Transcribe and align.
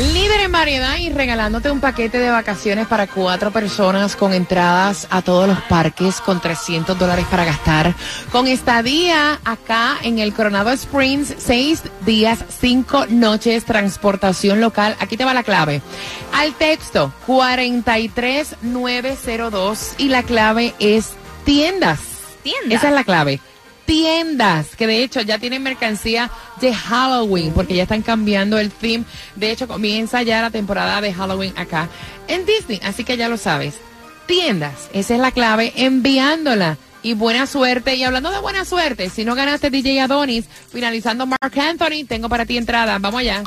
Líder 0.00 0.40
en 0.40 0.52
variedad 0.52 0.96
y 0.96 1.10
regalándote 1.10 1.70
un 1.70 1.80
paquete 1.80 2.18
de 2.18 2.30
vacaciones 2.30 2.86
para 2.86 3.06
cuatro 3.06 3.50
personas 3.50 4.16
con 4.16 4.32
entradas 4.32 5.06
a 5.10 5.20
todos 5.20 5.46
los 5.46 5.60
parques 5.64 6.22
con 6.22 6.40
300 6.40 6.98
dólares 6.98 7.26
para 7.30 7.44
gastar. 7.44 7.94
Con 8.32 8.46
estadía 8.46 9.38
acá 9.44 9.98
en 10.02 10.18
el 10.18 10.32
Coronado 10.32 10.70
Springs, 10.70 11.34
seis 11.36 11.82
días, 12.06 12.42
cinco 12.48 13.04
noches, 13.10 13.66
transportación 13.66 14.62
local. 14.62 14.96
Aquí 15.00 15.18
te 15.18 15.26
va 15.26 15.34
la 15.34 15.42
clave. 15.42 15.82
Al 16.32 16.54
texto 16.54 17.12
43902 17.26 19.96
y 19.98 20.08
la 20.08 20.22
clave 20.22 20.72
es 20.78 21.10
tiendas. 21.44 22.00
Tiendas. 22.42 22.78
Esa 22.78 22.88
es 22.88 22.94
la 22.94 23.04
clave 23.04 23.38
tiendas 23.90 24.76
que 24.76 24.86
de 24.86 25.02
hecho 25.02 25.20
ya 25.20 25.40
tienen 25.40 25.64
mercancía 25.64 26.30
de 26.60 26.72
Halloween 26.72 27.52
porque 27.52 27.74
ya 27.74 27.82
están 27.82 28.02
cambiando 28.02 28.56
el 28.56 28.70
theme. 28.70 29.04
De 29.34 29.50
hecho 29.50 29.66
comienza 29.66 30.22
ya 30.22 30.40
la 30.42 30.50
temporada 30.50 31.00
de 31.00 31.12
Halloween 31.12 31.52
acá 31.56 31.88
en 32.28 32.46
Disney, 32.46 32.78
así 32.84 33.02
que 33.02 33.16
ya 33.16 33.28
lo 33.28 33.36
sabes. 33.36 33.74
Tiendas, 34.26 34.88
esa 34.92 35.14
es 35.14 35.20
la 35.20 35.32
clave, 35.32 35.72
enviándola. 35.74 36.78
Y 37.02 37.14
buena 37.14 37.46
suerte. 37.46 37.96
Y 37.96 38.04
hablando 38.04 38.30
de 38.30 38.38
buena 38.38 38.64
suerte, 38.64 39.10
si 39.10 39.24
no 39.24 39.34
ganaste 39.34 39.70
DJ 39.70 40.02
Adonis, 40.02 40.44
finalizando 40.70 41.26
Mark 41.26 41.58
Anthony, 41.58 42.04
tengo 42.06 42.28
para 42.28 42.46
ti 42.46 42.58
entrada. 42.58 42.98
Vamos 43.00 43.20
allá. 43.20 43.42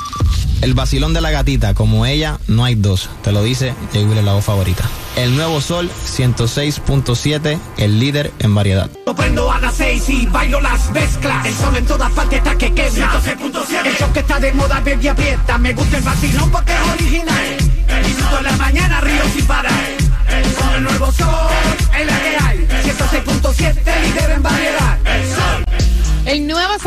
El 0.60 0.74
vacilón 0.74 1.12
de 1.12 1.20
la 1.20 1.30
gatita, 1.30 1.74
como 1.74 2.06
ella, 2.06 2.38
no 2.46 2.64
hay 2.64 2.74
dos. 2.74 3.10
Te 3.22 3.32
lo 3.32 3.42
dice 3.42 3.74
Jay 3.92 4.04
Wheeler, 4.04 4.24
la 4.24 4.34
voz 4.34 4.44
favorita. 4.44 4.84
El 5.16 5.36
nuevo 5.36 5.60
Sol 5.60 5.90
106.7, 6.06 7.58
el 7.76 8.00
líder 8.00 8.32
en 8.40 8.54
variedad. 8.54 8.90
Lo 9.06 9.14
prendo 9.14 9.50
a 9.50 9.60
las 9.60 9.74
seis 9.74 10.08
y 10.08 10.26
bailo 10.26 10.60
las 10.60 10.90
mezclas. 10.90 11.46
El 11.46 11.54
sol 11.54 11.76
en 11.76 11.86
todas 11.86 12.10
partes 12.12 12.38
está 12.38 12.56
que 12.58 12.72
quema. 12.72 13.12
106.7. 13.22 13.86
El 13.86 13.96
show 13.96 14.12
que 14.12 14.20
está 14.20 14.40
de 14.40 14.52
moda, 14.52 14.80
baby, 14.80 15.08
aprieta. 15.08 15.58
Me 15.58 15.72
gusta 15.72 15.98
el 15.98 16.02
vacilón 16.02 16.50
porque 16.50 16.72
es 16.72 16.94
original. 16.94 17.43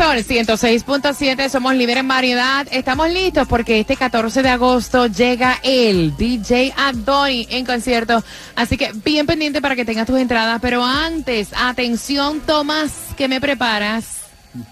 Sol 0.08 0.16
106.7, 0.24 1.50
somos 1.50 1.74
líderes 1.74 2.00
en 2.00 2.08
variedad. 2.08 2.66
Estamos 2.70 3.10
listos 3.10 3.46
porque 3.46 3.80
este 3.80 3.94
14 3.94 4.40
de 4.40 4.48
agosto 4.48 5.06
llega 5.06 5.60
el 5.62 6.16
DJ 6.16 6.72
Adoni 6.78 7.46
en 7.50 7.66
concierto. 7.66 8.24
Así 8.56 8.78
que 8.78 8.90
bien 9.04 9.26
pendiente 9.26 9.60
para 9.60 9.76
que 9.76 9.84
tengas 9.84 10.06
tus 10.06 10.18
entradas. 10.18 10.60
Pero 10.62 10.82
antes, 10.82 11.50
atención, 11.54 12.40
Tomás, 12.40 12.92
que 13.18 13.28
me 13.28 13.38
preparas. 13.38 14.27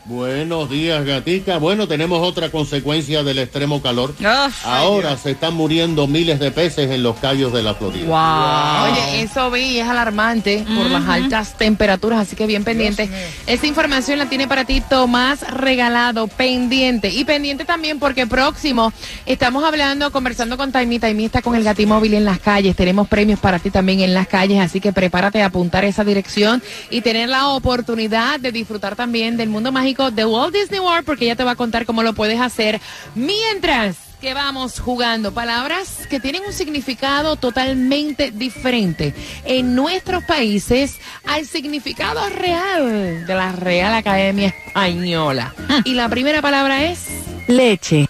Buenos 0.07 0.71
días, 0.71 1.05
gatica. 1.05 1.59
Bueno, 1.59 1.87
tenemos 1.87 2.27
otra 2.27 2.51
consecuencia 2.51 3.23
del 3.23 3.39
extremo 3.39 3.83
calor. 3.83 4.15
Oh, 4.25 4.49
Ahora 4.65 5.17
se 5.19 5.33
están 5.33 5.55
muriendo 5.55 6.07
miles 6.07 6.41
de 6.41 6.51
peces 6.51 6.91
en 6.91 7.03
los 7.03 7.17
callos 7.17 7.53
de 7.53 7.63
la 7.63 7.75
Florida. 7.75 8.85
Oye, 8.85 9.21
eso 9.23 9.51
vi, 9.51 9.79
es 9.79 9.87
alarmante 9.87 10.65
por 10.77 10.91
las 10.91 11.07
altas 11.07 11.59
temperaturas, 11.59 12.21
así 12.21 12.37
que 12.37 12.47
bien 12.47 12.65
pendiente. 12.65 13.11
Esa 13.47 13.67
información 13.67 14.19
la 14.19 14.27
tiene 14.27 14.49
para 14.49 14.65
ti 14.65 14.81
Tomás 14.81 15.43
Regalado, 15.43 16.27
pendiente. 16.27 17.11
Y 17.11 17.25
pendiente 17.25 17.67
también 17.67 17.99
porque 17.99 18.27
próximo 18.27 18.93
estamos 19.27 19.63
hablando, 19.63 20.11
conversando 20.11 20.57
con 20.57 20.73
Taimi. 20.73 20.99
Taimi 20.99 21.27
está 21.27 21.43
con 21.43 21.55
el 21.55 21.65
Gatimóvil 21.65 22.15
en 22.15 22.25
las 22.25 22.39
calles. 22.39 22.77
Tenemos 22.77 23.09
premios 23.09 23.41
para 23.41 23.59
ti 23.59 23.71
también 23.71 24.01
en 24.01 24.15
las 24.15 24.27
calles, 24.27 24.59
así 24.59 24.81
que 24.81 24.95
prepárate 24.95 25.43
a 25.43 25.47
apuntar 25.47 25.85
esa 25.85 26.03
dirección 26.03 26.63
y 26.89 27.03
tener 27.03 27.29
la 27.29 27.49
oportunidad 27.49 28.41
de 28.41 28.53
disfrutar 28.53 28.97
también 28.97 29.37
del 29.37 29.51
mundo 29.51 29.66
mágico 29.73 30.11
de 30.11 30.25
Walt 30.25 30.55
Disney 30.55 30.81
World, 30.81 31.05
porque 31.05 31.25
ella 31.27 31.37
te 31.37 31.45
va 31.45 31.53
a 31.53 31.57
contar 31.57 31.87
cómo 31.87 32.03
lo 32.03 32.15
puedes 32.15 32.41
hacer 32.41 32.81
mientras 33.15 33.97
que 34.21 34.33
vamos 34.33 34.81
jugando 34.81 35.35
palabras 35.35 36.07
que 36.09 36.21
tienen 36.21 36.43
un 36.47 36.53
significado 36.55 37.37
totalmente 37.37 38.31
diferente 38.31 39.15
en 39.45 39.75
nuestros 39.75 40.25
países 40.25 40.97
al 41.27 41.45
significado 41.47 42.27
real 42.31 43.27
de 43.27 43.35
la 43.35 43.53
Real 43.53 43.93
Academia 43.93 44.55
Española. 44.67 45.55
Y 45.85 45.93
la 45.95 46.09
primera 46.09 46.41
palabra 46.41 46.85
es 46.85 47.01
Leche. 47.47 48.09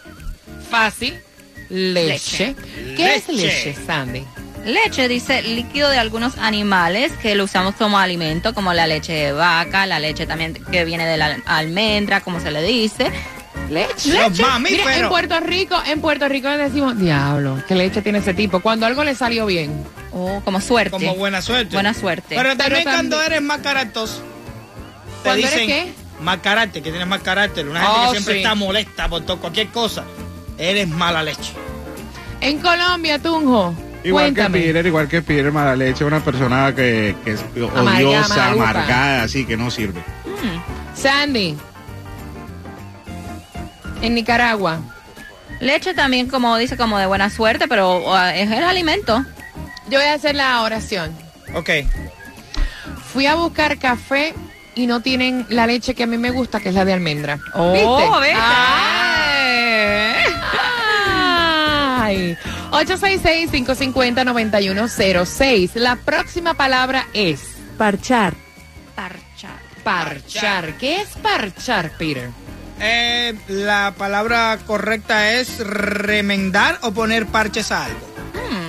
fácil, 0.70 1.18
leche. 1.68 2.54
¿Qué 2.96 3.16
es 3.16 3.28
leche, 3.28 3.74
Sandy? 3.86 4.22
Leche 4.66 5.06
dice 5.08 5.42
líquido 5.42 5.88
de 5.88 5.98
algunos 5.98 6.36
animales 6.38 7.12
que 7.22 7.34
lo 7.36 7.44
usamos 7.44 7.74
como 7.76 7.98
alimento, 7.98 8.52
como 8.52 8.72
la 8.74 8.86
leche 8.86 9.12
de 9.12 9.32
vaca, 9.32 9.86
la 9.86 9.98
leche 10.00 10.26
también 10.26 10.54
que 10.54 10.84
viene 10.84 11.06
de 11.06 11.16
la 11.16 11.38
almendra, 11.46 12.20
como 12.20 12.40
se 12.40 12.50
le 12.50 12.62
dice. 12.62 13.10
Leche. 13.70 14.12
Los 14.12 14.32
Mira, 14.60 14.96
en 14.96 15.08
Puerto 15.08 15.38
Rico, 15.40 15.76
en 15.86 16.00
Puerto 16.00 16.28
Rico 16.28 16.48
le 16.48 16.58
decimos, 16.58 16.98
diablo, 16.98 17.62
¿qué 17.66 17.74
leche 17.74 18.02
tiene 18.02 18.18
ese 18.18 18.34
tipo? 18.34 18.60
Cuando 18.60 18.86
algo 18.86 19.02
le 19.04 19.14
salió 19.14 19.46
bien. 19.46 19.84
Oh, 20.12 20.40
como 20.44 20.60
suerte. 20.60 20.90
Como 20.90 21.14
buena 21.14 21.40
suerte. 21.42 21.74
Buena 21.74 21.94
suerte. 21.94 22.34
Pero 22.36 22.56
también 22.56 22.82
Pero 22.84 22.90
cuando 22.96 23.16
también- 23.16 23.32
eres 23.32 23.42
más 23.42 23.58
caractos, 23.60 24.10
te 25.22 25.28
¿Cuándo 25.28 25.46
eres 25.46 25.60
dicen 25.60 25.66
qué? 25.68 25.92
más 26.22 26.38
carácter, 26.38 26.82
que 26.82 26.90
tienes 26.90 27.08
más 27.08 27.20
carácter. 27.22 27.68
Una 27.68 27.80
gente 27.80 27.96
Oh, 27.98 28.04
que 28.04 28.10
siempre 28.12 28.34
sí. 28.34 28.40
está 28.40 28.54
molesta 28.54 29.08
por 29.08 29.22
todo, 29.24 29.38
cualquier 29.38 29.68
cosa. 29.68 30.04
Eres 30.58 30.88
mala 30.88 31.22
leche. 31.22 31.52
En 32.40 32.58
Colombia, 32.60 33.18
Tunjo. 33.20 33.74
Igual 34.04 34.24
cuéntame. 34.26 34.60
que 34.60 34.66
Peter, 34.66 34.86
igual 34.86 35.08
que 35.08 35.22
Peter, 35.22 35.52
mala 35.52 35.74
leche, 35.74 36.04
una 36.04 36.20
persona 36.20 36.74
que, 36.74 37.16
que 37.24 37.32
es 37.32 37.44
odiosa, 37.54 38.50
amargada, 38.50 39.22
así 39.24 39.44
que 39.44 39.56
no 39.56 39.70
sirve. 39.70 40.00
Sandy. 40.94 41.56
En 44.02 44.14
Nicaragua. 44.14 44.80
Leche 45.60 45.94
también, 45.94 46.28
como 46.28 46.56
dice, 46.58 46.76
como 46.76 46.98
de 46.98 47.06
buena 47.06 47.30
suerte, 47.30 47.66
pero 47.66 47.98
uh, 47.98 48.16
es 48.34 48.50
el 48.50 48.62
alimento. 48.62 49.24
Yo 49.88 49.98
voy 49.98 50.08
a 50.08 50.14
hacer 50.14 50.34
la 50.34 50.62
oración. 50.62 51.16
Ok. 51.54 51.70
Fui 53.12 53.26
a 53.26 53.34
buscar 53.34 53.78
café 53.78 54.34
y 54.74 54.86
no 54.86 55.00
tienen 55.00 55.46
la 55.48 55.66
leche 55.66 55.94
que 55.94 56.02
a 56.02 56.06
mí 56.06 56.18
me 56.18 56.30
gusta, 56.30 56.60
que 56.60 56.68
es 56.68 56.74
la 56.74 56.84
de 56.84 56.92
almendra. 56.92 57.38
Oh, 57.54 57.72
¿Viste? 57.72 57.88
¿viste? 58.20 58.40
Ay. 61.98 62.36
866-550-9106. 62.76 65.74
La 65.76 65.96
próxima 65.96 66.52
palabra 66.54 67.06
es 67.14 67.56
Parchar. 67.78 68.34
Parchar. 68.94 69.56
parchar. 69.82 70.76
¿Qué 70.78 71.00
es 71.00 71.08
parchar, 71.22 71.92
Peter? 71.96 72.28
Eh, 72.80 73.34
la 73.48 73.94
palabra 73.96 74.58
correcta 74.66 75.32
es 75.32 75.58
remendar 75.58 76.78
o 76.82 76.92
poner 76.92 77.24
parches 77.26 77.72
a 77.72 77.86
algo. 77.86 78.06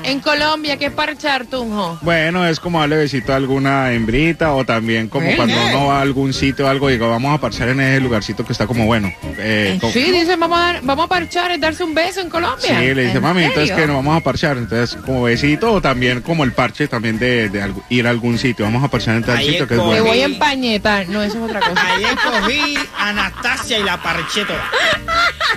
En 0.07 0.22
Colombia, 0.22 0.78
¿qué 0.78 0.85
es 0.85 0.91
parchar, 0.94 1.45
Tunjo? 1.47 1.97
Bueno, 2.01 2.47
es 2.47 2.62
como 2.62 2.79
darle 2.79 2.95
besito 2.95 3.34
a 3.34 3.35
alguna 3.35 3.91
hembrita 3.91 4.53
o 4.53 4.63
también 4.63 5.09
como 5.09 5.25
Bueno. 5.25 5.38
cuando 5.44 5.66
uno 5.79 5.88
va 5.88 5.97
a 6.00 6.01
algún 6.01 6.34
sitio 6.34 6.66
o 6.66 6.69
algo, 6.69 6.88
digo, 6.88 7.09
vamos 7.09 7.35
a 7.38 7.41
parchar 7.41 7.68
en 7.68 7.81
ese 7.81 8.00
lugarcito 8.00 8.46
que 8.46 8.53
está 8.53 8.66
como 8.67 8.85
bueno. 8.85 9.12
Eh, 9.38 9.78
como- 9.81 9.91
Sí, 9.91 10.09
dicen, 10.09 10.40
vamos 10.40 10.57
a, 10.59 10.62
dar- 10.62 10.79
vamos 10.84 11.06
a 11.06 11.07
parchar, 11.09 11.51
es 11.51 11.59
darse 11.59 11.84
un 11.84 11.94
beso 11.94 12.22
en 12.22 12.29
Colombia. 12.29 12.79
Sí, 12.79 12.94
le 12.96 13.03
dice, 13.03 13.17
¿En 13.17 13.23
mami, 13.23 13.44
entonces 13.44 13.75
que 13.75 13.85
nos 13.85 13.97
vamos 13.97 14.16
a 14.16 14.22
parchar. 14.22 14.56
Entonces, 14.57 14.97
como 15.06 15.23
besito 15.23 15.73
o 15.73 15.81
también 15.81 16.22
como 16.22 16.46
el 16.46 16.53
parche 16.53 16.88
también 16.88 17.19
de, 17.19 17.51
ir 17.90 18.07
a 18.07 18.09
algún 18.09 18.38
sitio. 18.40 18.63
Vamos 18.63 18.85
a 18.85 18.88
parchar 18.88 19.17
en 19.17 19.23
tal 19.23 19.40
sitio 19.40 19.67
que 19.67 19.73
es 19.73 19.79
es 19.81 19.85
bueno. 19.85 20.06
voy 20.06 20.22
a 20.22 20.25
empañetar. 20.25 21.09
No, 21.09 21.22
eso 21.22 21.35
es 21.38 21.44
otra 21.44 21.59
cosa. 21.59 21.81
Ayer 21.96 22.16
cogí 22.16 22.78
a 22.97 23.09
Anastasia 23.09 23.78
y 23.79 23.84
la 23.84 24.01
parché 24.01 24.46
toda. 24.46 24.63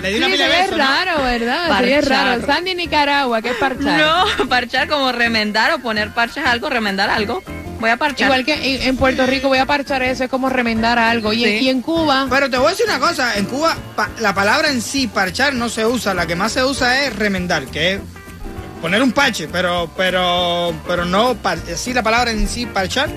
Le 0.03 0.11
di 0.11 0.17
una 0.17 0.27
Sí, 0.27 0.33
pila 0.33 0.45
de 0.47 0.51
ve 0.51 0.57
besos, 0.63 0.77
¿no? 0.79 0.85
raro, 0.85 1.23
¿verdad? 1.23 1.79
Sí, 1.85 1.93
es 1.93 2.09
raro. 2.09 2.47
Sandy, 2.47 2.75
Nicaragua, 2.75 3.43
¿qué 3.43 3.51
es 3.51 3.57
parchar? 3.57 4.01
No, 4.01 4.25
parchar 4.49 4.89
como 4.89 5.13
remendar 5.13 5.73
o 5.73 5.79
poner 5.79 6.13
parches 6.13 6.45
a 6.45 6.51
algo, 6.53 6.69
remendar 6.71 7.11
algo. 7.11 7.43
Voy 7.81 7.89
a 7.91 7.97
parchar. 7.97 8.27
Igual 8.27 8.45
que 8.45 8.87
en, 8.87 8.97
Puerto 8.99 9.25
Rico 9.27 9.49
voy 9.49 9.57
a 9.57 9.65
parchar 9.65 10.03
eso, 10.03 10.25
es 10.25 10.31
como 10.31 10.51
remendar 10.51 10.99
algo. 10.99 11.33
Y, 11.33 11.45
en- 11.45 11.59
Sí. 11.61 11.65
y 11.65 11.69
en 11.71 11.81
Cuba, 11.81 12.27
Pero 12.29 12.51
te 12.51 12.59
voy 12.59 12.67
a 12.67 12.71
decir 12.71 12.85
una 12.87 12.99
cosa, 12.99 13.37
en 13.37 13.47
Cuba 13.47 13.75
pa- 13.97 14.11
la 14.19 14.35
palabra 14.35 14.69
en 14.69 14.83
sí, 14.83 15.07
parchar, 15.07 15.55
no 15.55 15.69
se 15.71 15.87
usa, 15.87 16.13
la 16.13 16.27
que 16.27 16.37
más 16.37 16.53
se 16.53 16.63
usa 16.63 17.05
es 17.07 17.17
remendar, 17.17 17.65
que 17.67 17.95
es 17.95 18.01
poner 18.83 19.03
un 19.03 19.13
parche, 19.13 19.49
pero, 19.49 19.91
pero, 19.97 20.75
pero 20.87 21.07
no, 21.07 21.35
par- 21.37 21.59
sí 21.75 21.95
la 21.95 22.03
palabra 22.03 22.31
en 22.33 22.47
sí, 22.49 22.67
parchar. 22.67 23.09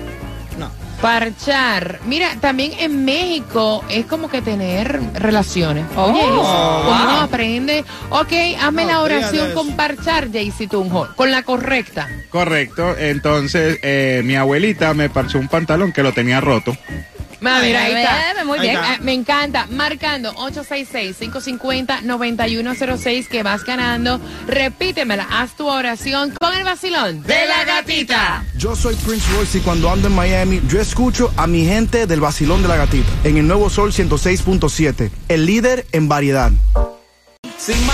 Parchar. 1.00 2.00
Mira, 2.06 2.36
también 2.40 2.72
en 2.78 3.04
México 3.04 3.84
es 3.88 4.06
como 4.06 4.28
que 4.28 4.42
tener 4.42 5.00
relaciones. 5.14 5.84
Oh, 5.96 6.04
Oye, 6.04 6.22
wow. 6.22 6.40
uno 6.40 7.20
aprende. 7.20 7.84
Ok, 8.10 8.32
hazme 8.60 8.82
No, 8.84 8.90
la 8.90 9.00
oración 9.02 9.52
con 9.52 9.76
parchar, 9.76 10.30
Jaycee 10.32 10.68
Tunjo, 10.68 11.08
con 11.16 11.30
la 11.30 11.42
correcta. 11.42 12.08
Correcto. 12.30 12.96
Entonces, 12.98 13.78
eh, 13.82 14.22
mi 14.24 14.36
abuelita 14.36 14.94
me 14.94 15.08
parchó 15.08 15.38
un 15.38 15.48
pantalón 15.48 15.92
que 15.92 16.02
lo 16.02 16.12
tenía 16.12 16.40
roto. 16.40 16.76
Mira, 17.62 17.84
ahí 17.84 17.94
está. 17.94 18.44
Muy 18.44 18.58
Ahí 18.58 18.68
bien. 18.68 18.80
está. 18.82 18.98
Me 19.02 19.12
encanta. 19.12 19.66
Marcando 19.70 20.34
866-550-9106 20.34 23.28
que 23.28 23.42
vas 23.42 23.64
ganando. 23.64 24.20
Repítemela. 24.46 25.26
Haz 25.30 25.56
tu 25.56 25.66
oración 25.68 26.32
con 26.40 26.54
el 26.54 26.64
vacilón 26.64 27.22
de 27.22 27.46
la 27.46 27.64
gatita. 27.64 28.44
Yo 28.56 28.74
soy 28.76 28.94
Prince 28.96 29.30
Royce 29.32 29.58
y 29.58 29.60
cuando 29.60 29.90
ando 29.90 30.08
en 30.08 30.14
Miami, 30.14 30.60
yo 30.68 30.80
escucho 30.80 31.32
a 31.36 31.46
mi 31.46 31.64
gente 31.64 32.06
del 32.06 32.20
vacilón 32.20 32.62
de 32.62 32.68
la 32.68 32.76
gatita 32.76 33.08
en 33.24 33.36
el 33.36 33.46
nuevo 33.46 33.70
Sol 33.70 33.92
106.7, 33.92 35.10
el 35.28 35.46
líder 35.46 35.86
en 35.92 36.08
variedad. 36.08 36.52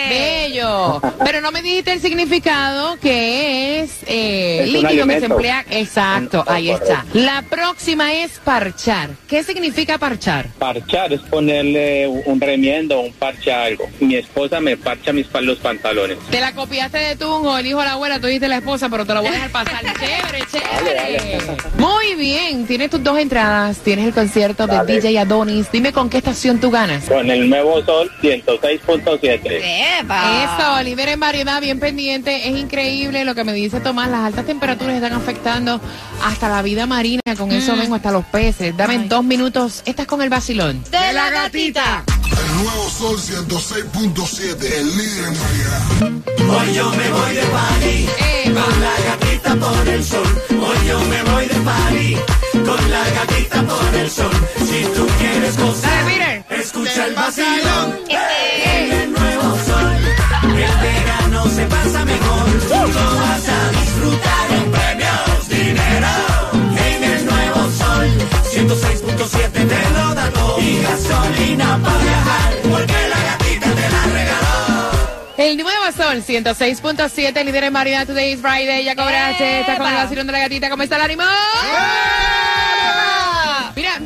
Bello. 0.08 1.00
Pero 1.24 1.40
no 1.40 1.50
me 1.52 1.62
dijiste 1.62 1.92
el 1.92 2.00
significado 2.00 2.98
que 3.00 3.80
es, 3.80 3.90
eh, 4.06 4.60
Es 4.64 4.72
líquido 4.72 5.06
que 5.06 5.20
se 5.20 5.26
emplea. 5.26 5.64
Exacto, 5.70 6.44
Un- 6.46 6.54
ahí 6.54 6.70
está. 6.70 7.04
La 7.14 7.42
próxima 7.42 8.12
es 8.14 8.38
parchar. 8.44 9.10
¿Qué 9.28 9.42
significa 9.42 9.98
parchar? 9.98 10.46
Parchar 10.58 11.12
es 11.12 11.20
ponerle 11.22 12.06
un 12.08 12.40
remiendo, 12.40 13.00
un 13.00 13.12
parche 13.12 13.52
a 13.52 13.64
algo. 13.64 13.88
Mi 14.00 14.16
esposa 14.16 14.60
me 14.60 14.76
parcha 14.76 15.12
mis 15.12 15.26
los 15.42 15.58
pantalones. 15.58 16.18
Te 16.30 16.40
la 16.40 16.52
copiaste 16.52 16.98
de 16.98 17.16
tu 17.16 17.26
o 17.28 17.58
el 17.58 17.66
hijo 17.66 17.78
de 17.80 17.84
la 17.84 17.92
abuela, 17.92 18.18
tú 18.18 18.26
dijiste 18.26 18.48
la 18.48 18.56
esposa, 18.56 18.88
pero 18.88 19.04
te 19.04 19.12
lo 19.14 19.20
voy 19.20 19.28
a 19.28 19.32
dejar 19.32 19.50
pasar. 19.50 19.80
chévere, 20.00 20.44
chévere. 20.50 21.38
Muy 21.78 22.14
bien, 22.14 22.66
tienes 22.66 22.90
tus 22.90 23.02
dos 23.02 23.18
entradas, 23.18 23.78
tienes 23.78 24.06
el 24.06 24.14
concierto 24.14 24.66
de. 24.66 24.76
DJ 24.86 25.18
Adonis. 25.18 25.70
Dime 25.70 25.92
con 25.92 26.08
qué 26.08 26.18
estación 26.18 26.60
tú 26.60 26.70
ganas. 26.70 27.04
Con 27.04 27.30
el 27.30 27.48
nuevo 27.50 27.84
sol 27.84 28.10
106.7. 28.22 29.60
Eso, 30.00 30.82
líder 30.82 31.08
en 31.10 31.20
variedad, 31.20 31.60
bien 31.60 31.80
pendiente. 31.80 32.48
Es 32.48 32.56
increíble 32.56 33.24
lo 33.24 33.34
que 33.34 33.44
me 33.44 33.52
dice 33.52 33.80
Tomás. 33.80 34.08
Las 34.10 34.20
altas 34.20 34.44
temperaturas 34.46 34.94
están 34.96 35.12
afectando 35.14 35.80
hasta 36.24 36.48
la 36.48 36.62
vida 36.62 36.86
marina. 36.86 37.22
Con 37.36 37.50
eso 37.52 37.76
vengo 37.76 37.94
hasta 37.94 38.10
los 38.10 38.24
peces. 38.26 38.76
Dame 38.76 38.98
dos 39.08 39.24
minutos. 39.24 39.82
Estás 39.86 40.06
con 40.06 40.20
el 40.22 40.28
vacilón. 40.28 40.82
De 40.90 41.12
la 41.12 41.30
gatita. 41.30 42.04
El 42.26 42.62
nuevo 42.64 42.90
Sol 42.90 43.18
106.7, 43.18 44.62
el 44.72 44.96
líder 44.96 45.28
en 45.28 45.38
variedad. 45.40 45.82
Hoy 46.48 46.74
yo 46.74 46.90
me 46.90 47.10
voy 47.10 47.34
de 47.34 47.42
party 47.42 48.08
Eh, 48.18 48.44
con 48.54 48.80
la 48.80 48.92
gatita 49.06 49.56
por 49.56 49.88
el 49.88 50.04
sol. 50.04 50.42
Hoy 50.50 50.88
yo 50.88 51.00
me 51.00 51.22
voy 51.24 51.46
de 51.46 51.54
party 51.60 52.16
con 52.64 52.90
la 52.90 53.10
gatita 53.10 53.62
por 53.62 53.94
el 53.94 54.10
sol. 54.10 54.30
Si 54.58 54.84
tú 54.94 55.06
quieres 55.18 55.56
Dale, 55.56 55.68
gozar, 55.70 56.04
Peter. 56.06 56.44
escucha 56.60 57.06
el 57.06 57.14
vacilón. 57.14 57.98
En 58.08 58.18
se 61.56 61.66
pasa 61.66 62.04
mejor. 62.04 62.46
Lo 62.68 63.16
vas 63.16 63.48
a 63.48 63.60
disfrutar 63.80 64.46
en 64.58 64.70
premios, 64.76 65.48
dinero. 65.48 66.14
En 66.90 67.04
el 67.12 67.24
nuevo 67.24 67.60
sol, 67.80 68.06
106.7 68.52 69.50
te 69.52 69.90
lo 69.96 70.14
da 70.14 70.30
todo. 70.30 70.60
Y 70.60 70.82
gasolina 70.82 71.80
para 71.82 71.98
viajar, 71.98 72.52
porque 72.70 72.98
la 73.12 73.20
gatita 73.28 73.68
te 73.78 73.86
la 73.94 74.02
regaló. 74.16 74.56
El 75.38 75.56
nuevo 75.56 75.86
sol, 75.96 76.22
106.7, 76.22 77.44
líder 77.44 77.64
en 77.64 77.72
variedad. 77.72 78.06
Today 78.06 78.32
is 78.32 78.40
Friday. 78.40 78.84
Ya 78.84 78.94
cobraste. 78.94 79.60
Estás 79.60 79.78
con 79.78 79.92
vacilón 79.94 80.26
de 80.26 80.32
la 80.34 80.40
gatita. 80.40 80.68
¿Cómo 80.68 80.82
está 80.82 80.96
el 80.96 81.02
ánimo? 81.02 81.22
Mira, 81.22 82.45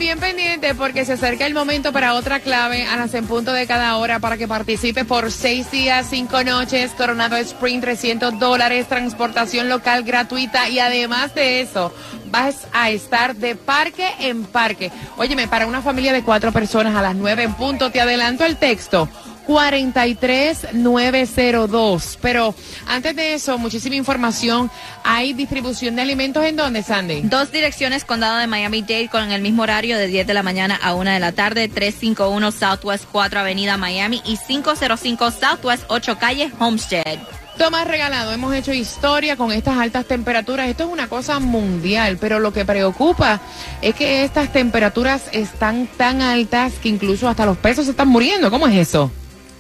bien 0.01 0.19
pendiente 0.19 0.75
porque 0.75 1.05
se 1.05 1.13
acerca 1.13 1.45
el 1.45 1.53
momento 1.53 1.93
para 1.93 2.15
otra 2.15 2.41
clave 2.41 2.87
a 2.87 2.97
las 2.97 3.13
en 3.13 3.27
punto 3.27 3.53
de 3.53 3.67
cada 3.67 3.99
hora 3.99 4.19
para 4.19 4.39
que 4.39 4.49
participe 4.49 5.05
por 5.05 5.31
seis 5.31 5.71
días, 5.71 6.07
cinco 6.09 6.43
noches, 6.43 6.93
Coronado 6.93 7.37
Spring, 7.37 7.83
300 7.83 8.39
dólares, 8.39 8.89
transportación 8.89 9.69
local 9.69 10.03
gratuita 10.03 10.71
y 10.71 10.79
además 10.79 11.35
de 11.35 11.61
eso 11.61 11.93
vas 12.31 12.67
a 12.73 12.89
estar 12.89 13.37
de 13.37 13.57
parque 13.57 14.09
en 14.21 14.45
parque. 14.45 14.91
Óyeme, 15.19 15.49
para 15.49 15.67
una 15.67 15.83
familia 15.83 16.15
de 16.15 16.23
cuatro 16.23 16.51
personas 16.51 16.97
a 16.97 17.03
las 17.03 17.15
nueve 17.15 17.43
en 17.43 17.53
punto, 17.53 17.91
te 17.91 18.01
adelanto 18.01 18.47
el 18.47 18.57
texto. 18.57 19.07
43902. 19.51 22.19
Pero 22.23 22.55
antes 22.87 23.17
de 23.17 23.35
eso, 23.35 23.59
muchísima 23.59 23.97
información. 23.97 24.71
Hay 25.03 25.33
distribución 25.33 25.97
de 25.97 26.03
alimentos 26.03 26.45
en 26.45 26.55
dónde, 26.55 26.85
Sandy? 26.85 27.23
Dos 27.23 27.51
direcciones, 27.51 28.05
condado 28.05 28.39
de 28.39 28.47
Miami-Dade, 28.47 29.09
con 29.09 29.33
el 29.33 29.43
mismo 29.43 29.65
horario 29.65 29.99
de 29.99 30.07
10 30.07 30.29
de 30.29 30.35
la 30.35 30.45
mañana 30.45 30.79
a 30.81 30.95
1 30.95 31.11
de 31.11 31.19
la 31.19 31.33
tarde, 31.33 31.67
351 31.67 32.53
Southwest 32.53 33.07
4 33.11 33.41
Avenida 33.41 33.77
Miami 33.77 34.23
y 34.25 34.37
505 34.37 35.33
Southwest 35.33 35.83
8 35.89 36.19
Calle 36.21 36.53
Homestead. 36.61 37.19
Tomás 37.59 37.89
Regalado, 37.89 38.33
hemos 38.33 38.55
hecho 38.55 38.73
historia 38.73 39.37
con 39.37 39.51
estas 39.51 39.79
altas 39.79 40.07
temperaturas. 40.07 40.69
Esto 40.69 40.85
es 40.85 40.91
una 40.91 41.09
cosa 41.09 41.41
mundial, 41.41 42.19
pero 42.21 42.39
lo 42.39 42.53
que 42.53 42.65
preocupa 42.65 43.41
es 43.83 43.97
que 43.97 44.23
estas 44.23 44.53
temperaturas 44.53 45.25
están 45.33 45.89
tan 45.97 46.23
altas 46.23 46.75
que 46.75 46.89
incluso 46.89 47.29
hasta 47.29 47.47
los 47.47 47.59
pesos 47.59 47.87
se 47.87 47.91
están 47.91 48.07
muriendo. 48.07 48.49
¿Cómo 48.49 48.69
es 48.69 48.77
eso? 48.77 49.11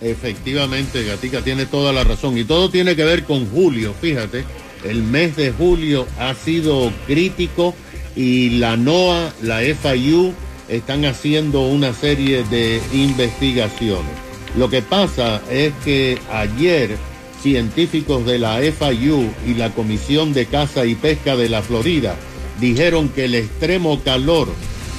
Efectivamente, 0.00 1.04
Gatica 1.04 1.42
tiene 1.42 1.66
toda 1.66 1.92
la 1.92 2.04
razón. 2.04 2.38
Y 2.38 2.45
todo 2.45 2.71
tiene 2.71 2.97
que 2.97 3.04
ver 3.04 3.25
con 3.25 3.47
julio, 3.47 3.95
fíjate. 4.00 4.45
El 4.85 5.02
mes 5.02 5.37
de 5.37 5.52
julio 5.52 6.07
ha 6.19 6.35
sido 6.35 6.90
crítico 7.07 7.75
y 8.16 8.50
la 8.59 8.76
NOAA, 8.76 9.35
la 9.42 9.61
FIU, 9.61 10.33
están 10.69 11.04
haciendo 11.04 11.62
una 11.62 11.92
serie 11.92 12.45
de 12.45 12.80
investigaciones. 12.92 14.12
Lo 14.57 14.71
que 14.71 14.83
pasa 14.83 15.42
es 15.50 15.73
que 15.85 16.19
ayer 16.33 16.97
científicos 17.42 18.25
de 18.25 18.38
la 18.38 18.59
FIU 18.59 19.30
y 19.47 19.54
la 19.54 19.71
Comisión 19.71 20.33
de 20.33 20.47
Caza 20.47 20.87
y 20.87 20.95
Pesca 20.95 21.37
de 21.37 21.49
la 21.49 21.62
Florida 21.62 22.16
dijeron 22.61 23.09
que 23.09 23.26
el 23.26 23.35
extremo 23.35 24.00
calor 24.02 24.49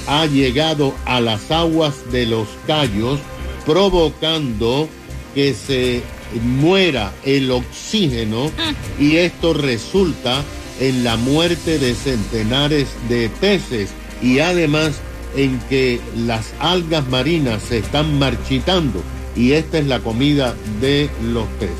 ha 0.06 0.26
llegado 0.26 0.94
a 1.04 1.20
las 1.20 1.50
aguas 1.50 2.10
de 2.10 2.26
los 2.26 2.48
Cayos 2.66 3.20
provocando 3.64 4.88
que 5.34 5.54
se 5.54 6.02
muera 6.42 7.12
el 7.24 7.50
oxígeno 7.50 8.50
y 8.98 9.16
esto 9.16 9.54
resulta 9.54 10.42
en 10.80 11.04
la 11.04 11.16
muerte 11.16 11.78
de 11.78 11.94
centenares 11.94 12.88
de 13.08 13.28
peces 13.40 13.90
y 14.22 14.40
además 14.40 15.00
en 15.36 15.58
que 15.68 16.00
las 16.16 16.52
algas 16.58 17.06
marinas 17.08 17.62
se 17.62 17.78
están 17.78 18.18
marchitando 18.18 19.02
y 19.36 19.52
esta 19.52 19.78
es 19.78 19.86
la 19.86 20.00
comida 20.00 20.54
de 20.80 21.08
los 21.22 21.46
peces. 21.58 21.76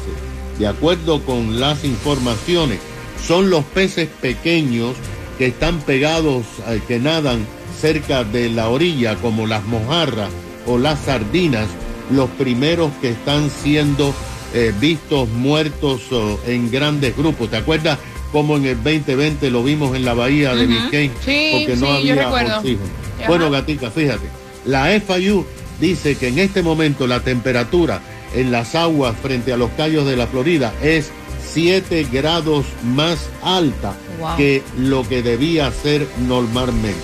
De 0.59 0.67
acuerdo 0.67 1.23
con 1.25 1.61
las 1.61 1.85
informaciones, 1.85 2.79
son 3.27 3.51
los 3.51 3.65
peces 3.65 4.09
pequeños 4.21 4.95
que 5.39 5.47
están 5.47 5.81
pegados, 5.81 6.45
eh, 6.69 6.81
que 6.87 6.99
nadan 6.99 7.47
cerca 7.79 8.25
de 8.25 8.49
la 8.49 8.69
orilla, 8.69 9.17
como 9.17 9.47
las 9.47 9.65
mojarras 9.65 10.31
o 10.67 10.79
las 10.79 11.01
sardinas, 11.01 11.67
los 12.11 12.29
primeros 12.31 12.91
que 13.01 13.11
están 13.11 13.51
siendo 13.51 14.15
eh, 14.55 14.73
vistos 14.81 15.29
muertos 15.29 16.03
oh, 16.13 16.39
en 16.47 16.71
grandes 16.71 17.17
grupos. 17.17 17.51
¿Te 17.51 17.57
acuerdas 17.57 17.99
como 18.33 18.57
en 18.57 18.65
el 18.67 18.77
2020 18.83 19.51
lo 19.51 19.63
vimos 19.63 19.95
en 19.97 20.05
la 20.05 20.15
bahía 20.15 20.55
de. 20.55 20.67
Biscayne, 20.67 21.13
Sí, 21.25 21.51
porque 21.53 21.77
no 21.77 21.87
sí, 21.87 22.11
había 22.11 22.29
oxígeno. 22.59 22.81
Ajá. 23.19 23.29
Bueno, 23.29 23.51
gatica, 23.51 23.91
fíjate, 23.91 24.27
la 24.65 24.87
FIU 25.01 25.45
dice 25.81 26.17
que 26.17 26.29
en 26.29 26.39
este 26.39 26.63
momento 26.63 27.07
la 27.07 27.21
temperatura 27.21 28.01
en 28.35 28.51
las 28.51 28.75
aguas 28.75 29.15
frente 29.23 29.53
a 29.53 29.57
los 29.57 29.71
cayos 29.73 30.07
de 30.07 30.17
la 30.17 30.27
Florida 30.27 30.73
es 30.83 31.11
7 31.53 32.07
grados 32.11 32.65
más 32.83 33.29
alta 33.43 33.95
Wow. 34.21 34.37
que 34.37 34.63
lo 34.79 35.07
que 35.09 35.23
debía 35.23 35.71
ser 35.73 36.07
normalmente. 36.29 37.01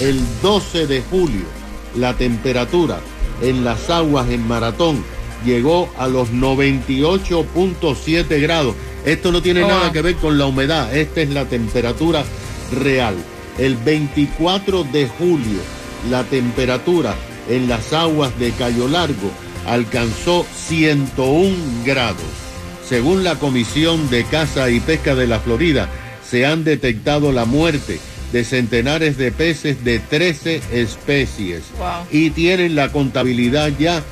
El 0.00 0.20
12 0.42 0.86
de 0.86 1.02
julio, 1.10 1.42
la 1.96 2.14
temperatura 2.14 3.00
en 3.42 3.64
las 3.64 3.90
aguas 3.90 4.28
en 4.30 4.46
Maratón 4.46 5.04
llegó 5.44 5.90
a 5.98 6.06
los 6.06 6.30
98.7 6.30 8.40
grados. 8.40 8.74
Esto 9.04 9.32
no 9.32 9.42
tiene 9.42 9.64
Oh. 9.64 9.68
nada 9.68 9.92
que 9.92 10.02
ver 10.02 10.14
con 10.16 10.38
la 10.38 10.46
humedad, 10.46 10.94
esta 10.96 11.22
es 11.22 11.30
la 11.30 11.44
temperatura 11.46 12.24
real. 12.72 13.14
El 13.58 13.76
24 13.76 14.84
de 14.84 15.08
julio, 15.08 15.60
la 16.10 16.24
temperatura 16.24 17.14
en 17.48 17.68
las 17.68 17.92
aguas 17.92 18.36
de 18.38 18.52
Cayo 18.52 18.88
Largo 18.88 19.30
alcanzó 19.66 20.46
101 20.54 21.56
grados. 21.84 22.22
Según 22.88 23.24
la 23.24 23.36
Comisión 23.36 24.08
de 24.10 24.24
Caza 24.24 24.70
y 24.70 24.80
Pesca 24.80 25.14
de 25.14 25.26
la 25.26 25.40
Florida, 25.40 25.88
se 26.28 26.46
han 26.46 26.64
detectado 26.64 27.32
la 27.32 27.44
muerte 27.44 28.00
de 28.32 28.44
centenares 28.44 29.16
de 29.18 29.30
peces 29.30 29.84
de 29.84 29.98
13 29.98 30.60
especies 30.72 31.62
Wow. 31.78 32.06
y 32.10 32.30
tienen 32.30 32.74
la 32.74 32.90
contabilidad 32.90 33.70
ya 33.78 34.02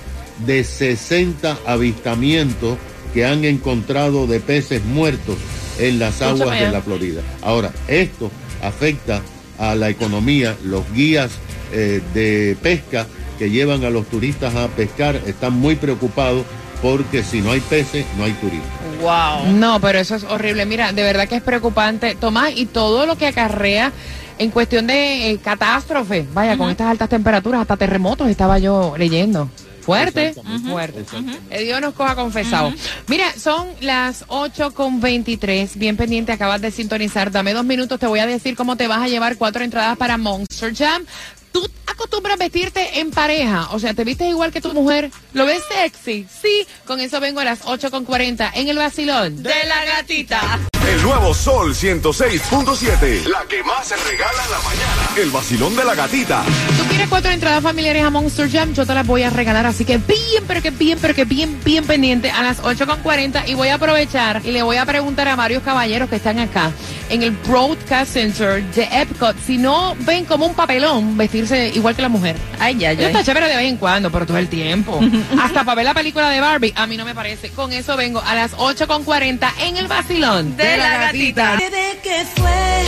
de 0.47 0.63
60 0.65 1.59
avistamientos 1.67 2.77
que 3.15 3.25
han 3.27 3.45
encontrado 3.45 4.27
de 4.27 4.41
peces 4.41 4.85
muertos 4.85 5.37
en 5.79 5.99
las 5.99 6.21
aguas 6.23 6.51
de 6.59 6.67
ya. 6.67 6.71
la 6.73 6.83
Florida. 6.83 7.23
Ahora, 7.43 7.73
esto 7.89 8.31
afecta 8.63 9.23
a 9.59 9.75
la 9.75 9.89
economía, 9.91 10.57
los 10.65 10.85
guías 10.93 11.33
eh, 11.73 12.01
de 12.15 12.57
pesca 12.63 13.07
que 13.39 13.51
llevan 13.51 13.85
a 13.85 13.91
los 13.91 14.07
turistas 14.07 14.55
a 14.55 14.69
pescar 14.69 15.21
están 15.27 15.55
muy 15.55 15.77
preocupados 15.77 16.45
porque 16.83 17.23
si 17.23 17.41
no 17.41 17.53
hay 17.53 17.61
peces, 17.61 18.07
no 18.17 18.25
hay 18.25 18.33
turistas. 18.33 18.71
Wow. 19.01 19.53
No, 19.53 19.81
pero 19.81 19.99
eso 19.99 20.15
es 20.15 20.25
horrible. 20.25 20.67
Mira, 20.67 20.93
de 20.93 21.03
verdad 21.03 21.29
que 21.29 21.37
es 21.37 21.43
preocupante, 21.43 22.15
Tomás, 22.15 22.53
y 22.55 22.67
todo 22.67 23.07
lo 23.07 23.17
que 23.17 23.27
acarrea 23.27 23.93
en 24.39 24.51
cuestión 24.51 24.87
de 24.87 25.31
eh, 25.31 25.39
catástrofe. 25.39 26.27
Vaya, 26.33 26.57
con 26.57 26.71
estas 26.71 26.89
altas 26.89 27.09
temperaturas, 27.09 27.61
hasta 27.61 27.77
terremotos 27.77 28.29
estaba 28.29 28.59
yo 28.59 28.95
leyendo. 28.97 29.51
Fuerte, 29.83 30.35
fuerte. 30.69 31.05
Que 31.49 31.61
Dios 31.61 31.81
nos 31.81 31.95
coja 31.95 32.15
confesado. 32.15 32.73
Mira, 33.09 33.33
son 33.37 33.67
las 33.81 34.25
8 34.29 34.73
con 34.73 35.01
23. 35.01 35.77
Bien 35.77 35.97
pendiente, 35.97 36.33
acabas 36.33 36.61
de 36.61 36.71
sintonizar. 36.71 37.31
Dame 37.31 37.55
dos 37.55 37.65
minutos, 37.65 37.99
te 37.99 38.07
voy 38.07 38.21
a 38.21 38.27
decir 38.27 38.57
cómo 38.57 38.77
te 38.77 38.87
vas 38.87 39.01
a 39.01 39.09
llevar 39.09 39.37
cuatro 39.37 39.65
entradas 39.65 39.97
para 39.97 40.17
Monster 40.17 40.75
Jam. 40.77 41.05
¿Tú 41.53 41.69
acostumbras 41.87 42.39
vestirte 42.39 43.01
en 43.01 43.11
pareja? 43.11 43.69
O 43.73 43.79
sea, 43.79 43.95
¿te 43.95 44.05
vistes 44.05 44.29
igual 44.29 44.53
que 44.53 44.61
tu 44.61 44.73
mujer? 44.73 45.11
¿Lo 45.33 45.47
ves 45.47 45.63
sexy? 45.69 46.27
Sí. 46.43 46.67
Con 46.87 47.01
eso 47.01 47.21
vengo 47.21 47.41
a 47.41 47.45
las 47.45 47.61
8 47.65 47.91
con 47.91 48.05
40 48.05 48.53
en 48.55 48.69
el 48.69 48.77
vacilón 48.77 49.43
de 49.43 49.65
la 49.67 49.85
gatita. 49.85 50.61
El 51.01 51.07
nuevo 51.07 51.33
Sol 51.33 51.75
106.7. 51.75 53.25
La 53.25 53.41
que 53.49 53.65
más 53.65 53.87
se 53.87 53.97
regala 53.97 54.45
en 54.45 54.51
la 54.51 54.59
mañana. 54.59 55.09
El 55.17 55.31
vacilón 55.31 55.75
de 55.75 55.83
la 55.83 55.95
gatita. 55.95 56.45
Tú 56.77 56.85
quieres 56.91 57.09
cuatro 57.09 57.31
entradas 57.31 57.63
familiares 57.63 58.05
a 58.05 58.11
Monster 58.11 58.51
Jam, 58.51 58.75
yo 58.75 58.85
te 58.85 58.93
las 58.93 59.07
voy 59.07 59.23
a 59.23 59.31
regalar, 59.31 59.65
así 59.65 59.87
que 59.87 59.97
bien, 59.97 60.45
pero 60.47 60.61
que 60.61 60.71
bien, 60.71 60.99
pero 61.01 61.15
que 61.15 61.25
bien, 61.25 61.59
bien 61.65 61.87
pendiente 61.87 62.31
a 62.31 62.43
las 62.43 62.63
8.40 62.63 63.49
y 63.49 63.55
voy 63.55 63.69
a 63.69 63.77
aprovechar 63.77 64.43
y 64.45 64.51
le 64.51 64.63
voy 64.63 64.77
a 64.77 64.85
preguntar 64.85 65.27
a 65.29 65.37
varios 65.37 65.63
caballeros 65.63 66.11
que 66.11 66.17
están 66.17 66.39
acá 66.39 66.71
en 67.09 67.23
el 67.23 67.31
Broadcast 67.31 68.13
Center 68.13 68.63
de 68.63 68.89
Epcot 68.93 69.37
si 69.45 69.57
no 69.57 69.97
ven 70.01 70.27
como 70.27 70.47
un 70.47 70.55
papelón 70.55 71.17
vestirse 71.17 71.73
igual 71.75 71.97
que 71.97 72.03
la 72.03 72.11
mujer. 72.11 72.37
Ay, 72.59 72.77
ya, 72.77 72.93
Eso 72.93 73.07
está 73.07 73.25
chévere 73.25 73.49
de 73.49 73.57
vez 73.57 73.67
en 73.71 73.79
cuando, 73.79 74.11
pero 74.11 74.27
todo 74.27 74.37
el 74.37 74.49
tiempo. 74.49 75.01
Hasta 75.41 75.65
para 75.65 75.77
ver 75.77 75.87
la 75.87 75.95
película 75.95 76.29
de 76.29 76.41
Barbie, 76.41 76.75
a 76.77 76.87
mí 76.87 76.99
no 76.99 77.07
me 77.07 77.15
parece. 77.15 77.49
Con 77.49 77.73
eso 77.73 77.97
vengo 77.97 78.21
a 78.21 78.35
las 78.35 78.55
8.40 78.55 79.51
en 79.61 79.79
el 79.79 79.89
vacilón 79.89 80.57
De 80.59 80.77
la 80.77 80.90
gatita. 80.99 81.57
¿De 81.57 81.99
qué 82.03 82.25
fue? 82.37 82.85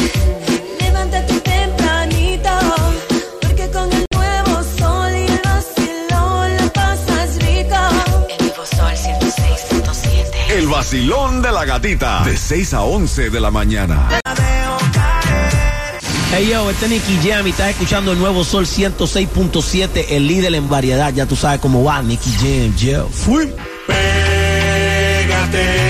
Levántate 0.81 1.41
tempranito, 1.41 2.51
porque 3.41 3.71
con 3.71 3.93
el 3.93 4.07
nuevo 4.15 4.63
sol 4.79 5.13
y 5.15 5.27
el 5.27 5.41
vacilón 5.45 6.57
la 6.57 6.73
pasas 6.73 7.37
rico. 7.37 7.77
El 8.29 8.47
nuevo 8.47 8.67
sol 8.67 8.93
106.7. 8.93 10.57
El 10.57 10.67
vacilón 10.69 11.43
de 11.43 11.53
la 11.53 11.65
gatita. 11.65 12.25
De 12.25 12.37
6 12.37 12.75
a 12.75 12.83
11 12.83 13.31
de 13.31 13.41
la 13.41 13.51
mañana. 13.51 14.09
Hey 16.35 16.49
yo, 16.51 16.71
este 16.71 16.87
es 16.87 16.91
Nicky 16.93 17.29
Jam 17.29 17.47
y 17.47 17.51
estás 17.51 17.69
escuchando 17.69 18.13
el 18.13 18.19
nuevo 18.19 18.43
Sol 18.43 18.65
106.7, 18.65 20.07
el 20.09 20.27
líder 20.27 20.55
en 20.55 20.67
variedad. 20.67 21.13
Ya 21.13 21.27
tú 21.27 21.37
sabes 21.37 21.61
cómo 21.61 21.85
va, 21.85 22.01
Nicky 22.01 22.31
Jam, 22.41 22.75
yo. 22.75 23.07
Fui. 23.09 23.53
Pégate, 23.87 25.82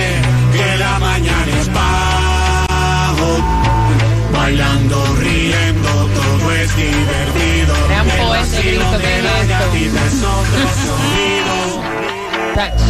es 6.76 6.94
divertido. 6.94 7.74
De 7.88 7.96
vacilón 8.28 8.62
Cristo, 8.62 8.98
de 8.98 9.02
¿qué 9.04 9.22
la 9.22 9.28
es 9.30 9.42
esto? 9.42 9.54
gatita 9.64 10.00
es 10.06 10.22
otro 10.22 10.62
sonido. 10.82 11.54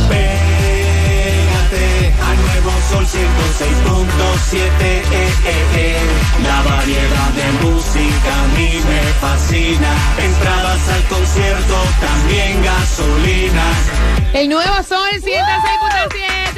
Pégate 0.09 1.87
al 2.29 2.37
nuevo 2.43 2.73
sol 2.91 3.05
106.7. 3.07 4.55
eh, 4.55 5.03
eh, 5.13 5.67
eh. 5.77 5.97
La 6.47 6.59
variedad 6.63 7.31
de 7.39 7.47
música 7.67 8.31
a 8.43 8.47
mí 8.57 8.71
me 8.89 9.03
fascina. 9.21 9.91
Entradas 10.19 10.83
al 10.89 11.03
concierto, 11.09 11.77
también 12.01 12.53
gasolina. 12.63 13.65
El 14.35 14.47
nuevo 14.49 14.83
Sol 14.83 15.09
106.7. 15.11 15.23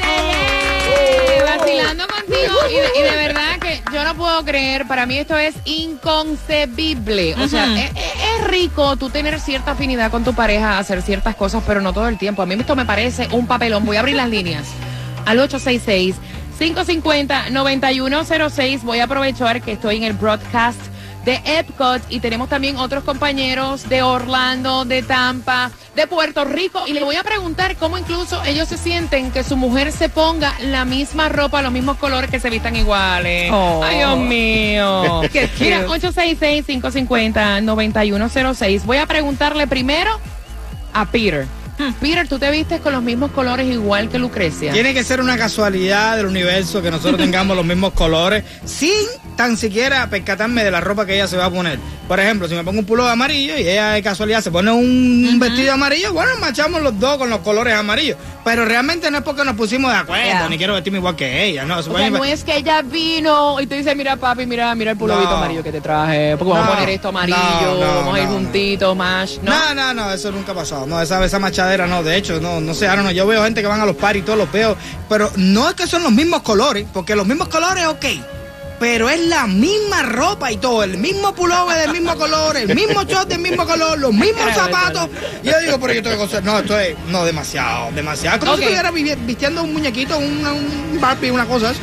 ¡Eh! 0.07 1.43
Vacilando 1.45 2.07
contigo. 2.07 2.55
Y 2.71 2.75
de, 2.75 2.89
y 2.99 3.03
de 3.03 3.17
verdad 3.17 3.59
que 3.61 3.64
yo 3.95 4.05
no 4.05 4.15
puedo 4.15 4.45
creer, 4.45 4.87
para 4.87 5.07
mí 5.07 5.17
esto 5.17 5.39
es 5.39 5.55
inconcebible. 5.65 7.35
O 7.37 7.49
sea, 7.49 7.73
es, 7.85 7.91
es- 7.91 8.45
rico 8.49 8.97
tú 8.97 9.09
tener 9.11 9.41
cierta 9.41 9.73
afinidad 9.73 10.11
con 10.11 10.23
tu 10.23 10.35
pareja, 10.35 10.79
hacer 10.79 11.01
ciertas 11.03 11.35
cosas, 11.35 11.63
pero 11.67 11.81
no 11.81 11.93
todo 11.93 12.09
el 12.09 12.19
tiempo. 12.19 12.43
A 12.43 12.47
mí 12.47 12.55
esto 12.55 12.77
me 12.77 12.85
parece 12.85 13.29
un 13.33 13.47
papelón. 13.47 13.85
Voy 13.87 13.97
a 13.97 14.01
abrir 14.01 14.17
las 14.17 14.29
líneas 14.29 14.65
al 15.25 15.39
866 15.41 16.17
550 16.59 17.51
9106. 17.51 18.83
Voy 18.85 18.99
a 19.01 19.05
aprovechar 19.05 19.63
que 19.63 19.73
estoy 19.73 19.97
en 19.97 20.05
el 20.05 20.13
broadcast 20.13 20.79
de 21.25 21.41
Epcot 21.45 22.03
y 22.09 22.21
tenemos 22.21 22.49
también 22.49 22.77
otros 22.77 23.03
compañeros 23.05 23.89
de 23.89 24.03
Orlando, 24.03 24.85
de 24.85 25.03
Tampa, 25.03 25.71
de 25.97 26.07
Puerto 26.07 26.45
Rico 26.45 26.85
y 26.87 26.93
le 26.93 27.03
voy 27.03 27.17
a 27.17 27.23
preguntar 27.23 27.77
cómo 27.77 27.97
incluso 27.99 28.43
ellos 28.45 28.69
se 28.69 28.77
sienten 28.77 29.31
que 29.31 29.45
su 29.45 29.57
mujer 29.57 29.93
se 29.93 30.09
ponga 30.09 30.55
la 30.61 30.85
misma 30.85 31.29
ropa, 31.29 31.63
los 31.63 31.73
mismos 31.73 31.97
colores 31.97 32.31
que 32.31 32.41
se 32.41 32.51
vistan 32.51 32.77
iguales. 32.77 33.51
Oh. 33.53 33.83
Ay, 33.83 33.99
Dios 33.99 34.19
mío. 34.19 35.23
Qué. 35.33 35.49
Mira, 35.61 35.87
866-550-9106. 35.87 38.85
Voy 38.85 38.99
a 38.99 39.07
preguntarle 39.07 39.67
primero 39.67 40.21
a 40.93 41.07
Peter. 41.07 41.47
Peter, 42.01 42.29
¿tú 42.29 42.39
te 42.39 42.51
vistes 42.51 42.81
con 42.81 42.93
los 42.93 43.03
mismos 43.03 43.31
colores 43.33 43.67
igual 43.67 44.09
que 44.09 44.19
Lucrecia? 44.19 44.73
Tiene 44.73 44.95
que 44.95 45.03
ser 45.03 45.21
una 45.21 45.37
casualidad 45.37 46.17
del 46.17 46.27
universo 46.27 46.83
que 46.83 46.91
nosotros 46.91 47.17
tengamos 47.21 47.57
los 47.57 47.67
mismos 47.67 47.93
colores 47.93 48.45
sin 48.65 48.93
tan 49.37 49.57
siquiera 49.57 50.09
percatarme 50.09 50.65
de 50.65 50.71
la 50.71 50.81
ropa 50.81 51.05
que 51.07 51.15
ella 51.15 51.27
se 51.27 51.37
va 51.37 51.47
a 51.47 51.51
poner. 51.51 51.79
Por 52.09 52.21
ejemplo, 52.21 52.47
si 52.47 52.55
me 52.55 52.63
pongo 52.63 52.81
un 52.81 52.85
pulo 52.85 53.09
amarillo 53.09 53.57
y 53.57 53.67
ella 53.67 53.93
de 53.93 54.03
casualidad 54.03 54.43
se 54.43 54.51
pone 54.51 54.71
un 54.71 55.39
vestido 55.41 55.73
amarillo, 55.73 56.13
bueno, 56.13 56.33
machamos 56.39 56.83
los 56.83 56.99
dos 57.01 57.17
con 57.17 57.31
los 57.31 57.39
colores 57.39 57.73
amarillos. 57.75 58.19
Pero 58.45 58.67
realmente 58.67 59.11
no 59.11 59.17
es 59.19 59.25
porque 59.25 59.43
nos 59.43 59.57
pusimos 59.57 59.91
de 59.91 59.97
acuerdo, 59.99 60.23
Yeah. 60.25 60.49
ni 60.51 60.59
quiero 60.59 60.75
vestirme 60.75 60.99
igual 60.99 61.17
que 61.17 61.45
ella, 61.47 61.65
no. 61.65 61.79
O 61.79 61.83
sea, 61.83 62.11
no 62.11 62.23
es 62.25 62.45
que 62.45 62.57
ella 62.59 62.83
vino 62.83 63.59
y 63.59 63.67
te 63.67 63.77
dice, 63.77 63.95
mira 63.95 64.17
papi, 64.17 64.45
mira, 64.45 64.75
mira 64.75 64.91
el 64.91 64.99
pulovito 64.99 65.31
No. 65.31 65.37
amarillo 65.39 65.63
que 65.63 65.73
te 65.73 65.81
traje, 65.81 66.37
porque 66.37 66.53
vamos 66.53 66.69
a 66.69 66.73
poner 66.75 66.89
esto 66.91 67.09
amarillo, 67.09 67.79
vamos 67.81 68.15
a 68.15 68.21
ir 68.21 68.27
juntitos, 68.29 68.95
más, 68.95 69.41
¿no? 69.43 69.51
No, 69.51 69.75
no, 69.75 69.95
no, 69.95 70.13
eso 70.13 70.31
nunca 70.31 70.53
ha 70.53 70.55
pasado. 70.57 70.87
No, 70.87 71.01
esa, 71.01 71.25
esa 71.25 71.39
machadera 71.39 71.87
no. 71.87 72.03
De 72.03 72.17
hecho, 72.19 72.39
no, 72.39 72.61
no 72.61 72.75
sé, 72.75 72.87
ahora 72.87 73.03
no. 73.03 73.11
Yo 73.13 73.27
veo 73.27 73.43
gente 73.45 73.63
que 73.63 73.67
van 73.67 73.81
a 73.81 73.87
los 73.87 73.97
paris 73.97 74.23
y 74.23 74.27
todos 74.27 74.39
los 74.39 74.53
veo. 74.53 74.77
Pero 75.09 75.31
no 75.37 75.69
es 75.71 75.75
que 75.75 75.87
son 75.87 76.03
los 76.03 76.13
mismos 76.13 76.43
colores, 76.43 76.85
porque 76.93 77.17
los 77.17 77.27
mismos 77.27 77.49
colores, 77.49 77.87
ok. 77.87 78.05
Pero 78.85 79.09
es 79.09 79.19
la 79.29 79.47
misma 79.47 80.03
ropa 80.03 80.53
y 80.53 80.59
todo, 80.59 80.83
el 80.85 80.99
mismo 80.99 81.35
pullover 81.35 81.79
del 81.79 81.93
mismo 81.93 82.15
color, 82.17 82.55
el 82.59 82.75
mismo 82.75 83.03
short 83.05 83.29
del 83.31 83.39
mismo 83.39 83.65
color, 83.67 83.99
los 83.99 84.13
mismos 84.13 84.45
zapatos. 84.55 85.09
Y 85.43 85.47
yo 85.47 85.59
digo, 85.61 85.81
pero 85.81 85.95
yo 85.95 86.03
tengo 86.03 86.29
que 86.29 86.43
No, 86.43 86.59
esto 86.59 86.79
es, 86.79 86.95
no, 87.09 87.25
demasiado, 87.25 87.91
demasiado. 87.93 88.41
Como 88.41 88.57
si 88.59 88.65
estuviera 88.65 88.91
vistiendo 88.91 89.63
un 89.63 89.73
muñequito, 89.73 90.19
una- 90.19 90.53
un 90.53 90.99
Barbie, 91.01 91.31
una 91.31 91.47
cosa 91.47 91.71
así. 91.71 91.81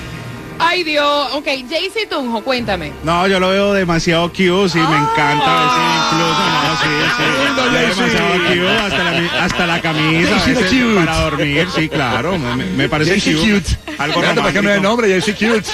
Ay, 0.64 0.84
Dios. 0.84 1.34
Ok, 1.34 1.46
Jaycee 1.70 2.06
Tunjo, 2.10 2.42
cuéntame. 2.44 2.92
No, 3.04 3.28
yo 3.28 3.40
lo 3.40 3.50
veo 3.50 3.74
demasiado 3.74 4.30
cute, 4.30 4.70
sí, 4.70 4.78
me 4.78 4.98
encanta 4.98 5.66
ese 5.66 5.82
incluso, 6.14 6.44
no, 6.52 6.78
sí, 6.82 6.88
sí. 7.18 7.24
Demasiado 7.72 8.34
cute, 8.48 8.78
hasta 8.78 9.04
la, 9.04 9.44
hasta 9.44 9.68
la 9.68 9.82
camisa, 9.82 10.36
a 10.42 10.46
veces 10.46 10.96
para 10.96 11.18
dormir, 11.22 11.68
sí, 11.76 11.90
claro, 11.90 12.38
me, 12.38 12.88
parece 12.90 13.12
Jaycee 13.20 13.36
cute. 13.36 13.52
cute. 13.86 13.94
Algo 13.98 14.22
Fíjate, 14.22 14.42
¿para 14.42 14.54
qué 14.54 14.62
me 14.62 14.70
da 14.70 14.76
el 14.76 14.84
romántico. 14.84 14.90
nombre? 14.90 15.22
Jaycee 15.22 15.34
cute. 15.36 15.70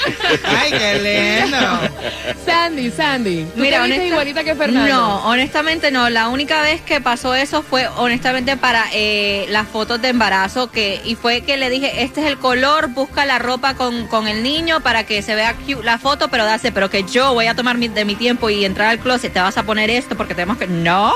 Ay, 0.45 0.71
qué 0.71 1.41
lindo. 1.43 1.79
Sandy, 2.45 2.91
Sandy. 2.91 3.45
¿Tú 3.55 3.61
Mira, 3.61 3.77
te 3.77 3.83
viste 3.87 3.95
honesta- 4.01 4.05
igualita 4.07 4.43
que 4.43 4.55
Fernando? 4.55 4.93
No, 4.93 5.15
honestamente 5.27 5.91
no. 5.91 6.09
La 6.09 6.27
única 6.29 6.61
vez 6.61 6.81
que 6.81 7.01
pasó 7.01 7.35
eso 7.35 7.61
fue 7.61 7.87
honestamente 7.97 8.57
para 8.57 8.85
eh, 8.93 9.45
las 9.49 9.67
fotos 9.67 10.01
de 10.01 10.09
embarazo 10.09 10.71
que 10.71 11.01
y 11.05 11.15
fue 11.15 11.41
que 11.41 11.57
le 11.57 11.69
dije 11.69 12.03
este 12.03 12.21
es 12.21 12.27
el 12.27 12.37
color, 12.37 12.87
busca 12.89 13.25
la 13.25 13.39
ropa 13.39 13.75
con, 13.75 14.07
con 14.07 14.27
el 14.27 14.43
niño 14.43 14.76
para 14.81 15.05
que 15.05 15.21
se 15.21 15.35
vea 15.35 15.55
cute 15.55 15.83
la 15.83 15.97
foto, 15.97 16.27
pero 16.29 16.45
dase, 16.45 16.71
pero 16.71 16.89
que 16.89 17.03
yo 17.03 17.33
voy 17.33 17.47
a 17.47 17.55
tomar 17.55 17.77
mi- 17.77 17.87
de 17.87 18.05
mi 18.05 18.15
tiempo 18.15 18.49
y 18.49 18.65
entrar 18.65 18.89
al 18.89 18.99
closet, 18.99 19.33
te 19.33 19.39
vas 19.39 19.57
a 19.57 19.63
poner 19.63 19.89
esto 19.89 20.15
porque 20.15 20.35
tenemos 20.35 20.57
que 20.57 20.67
no. 20.67 21.11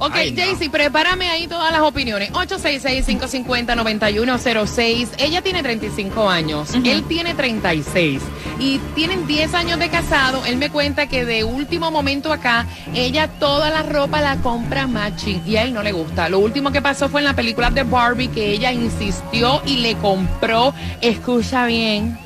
Ok, 0.00 0.14
Jaycee, 0.36 0.70
prepárame 0.70 1.28
ahí 1.28 1.48
todas 1.48 1.72
las 1.72 1.80
opiniones. 1.80 2.30
866-550-9106. 2.32 5.08
Ella 5.18 5.42
tiene 5.42 5.60
35 5.62 6.28
años, 6.30 6.72
él 6.74 7.02
tiene 7.08 7.34
36 7.34 8.20
y 8.60 8.78
tienen 8.94 9.26
10 9.26 9.54
años 9.54 9.78
de 9.80 9.88
casado. 9.88 10.44
Él 10.46 10.56
me 10.56 10.70
cuenta 10.70 11.08
que 11.08 11.24
de 11.24 11.42
último 11.42 11.90
momento 11.90 12.32
acá, 12.32 12.64
ella 12.94 13.26
toda 13.40 13.70
la 13.70 13.82
ropa 13.82 14.20
la 14.20 14.36
compra 14.36 14.86
matching 14.86 15.42
y 15.44 15.56
a 15.56 15.64
él 15.64 15.74
no 15.74 15.82
le 15.82 15.90
gusta. 15.92 16.28
Lo 16.28 16.38
último 16.38 16.70
que 16.70 16.80
pasó 16.80 17.08
fue 17.08 17.20
en 17.20 17.24
la 17.24 17.34
película 17.34 17.70
de 17.70 17.82
Barbie 17.82 18.28
que 18.28 18.52
ella 18.52 18.70
insistió 18.72 19.62
y 19.66 19.78
le 19.78 19.96
compró, 19.96 20.74
escucha 21.00 21.66
bien, 21.66 22.16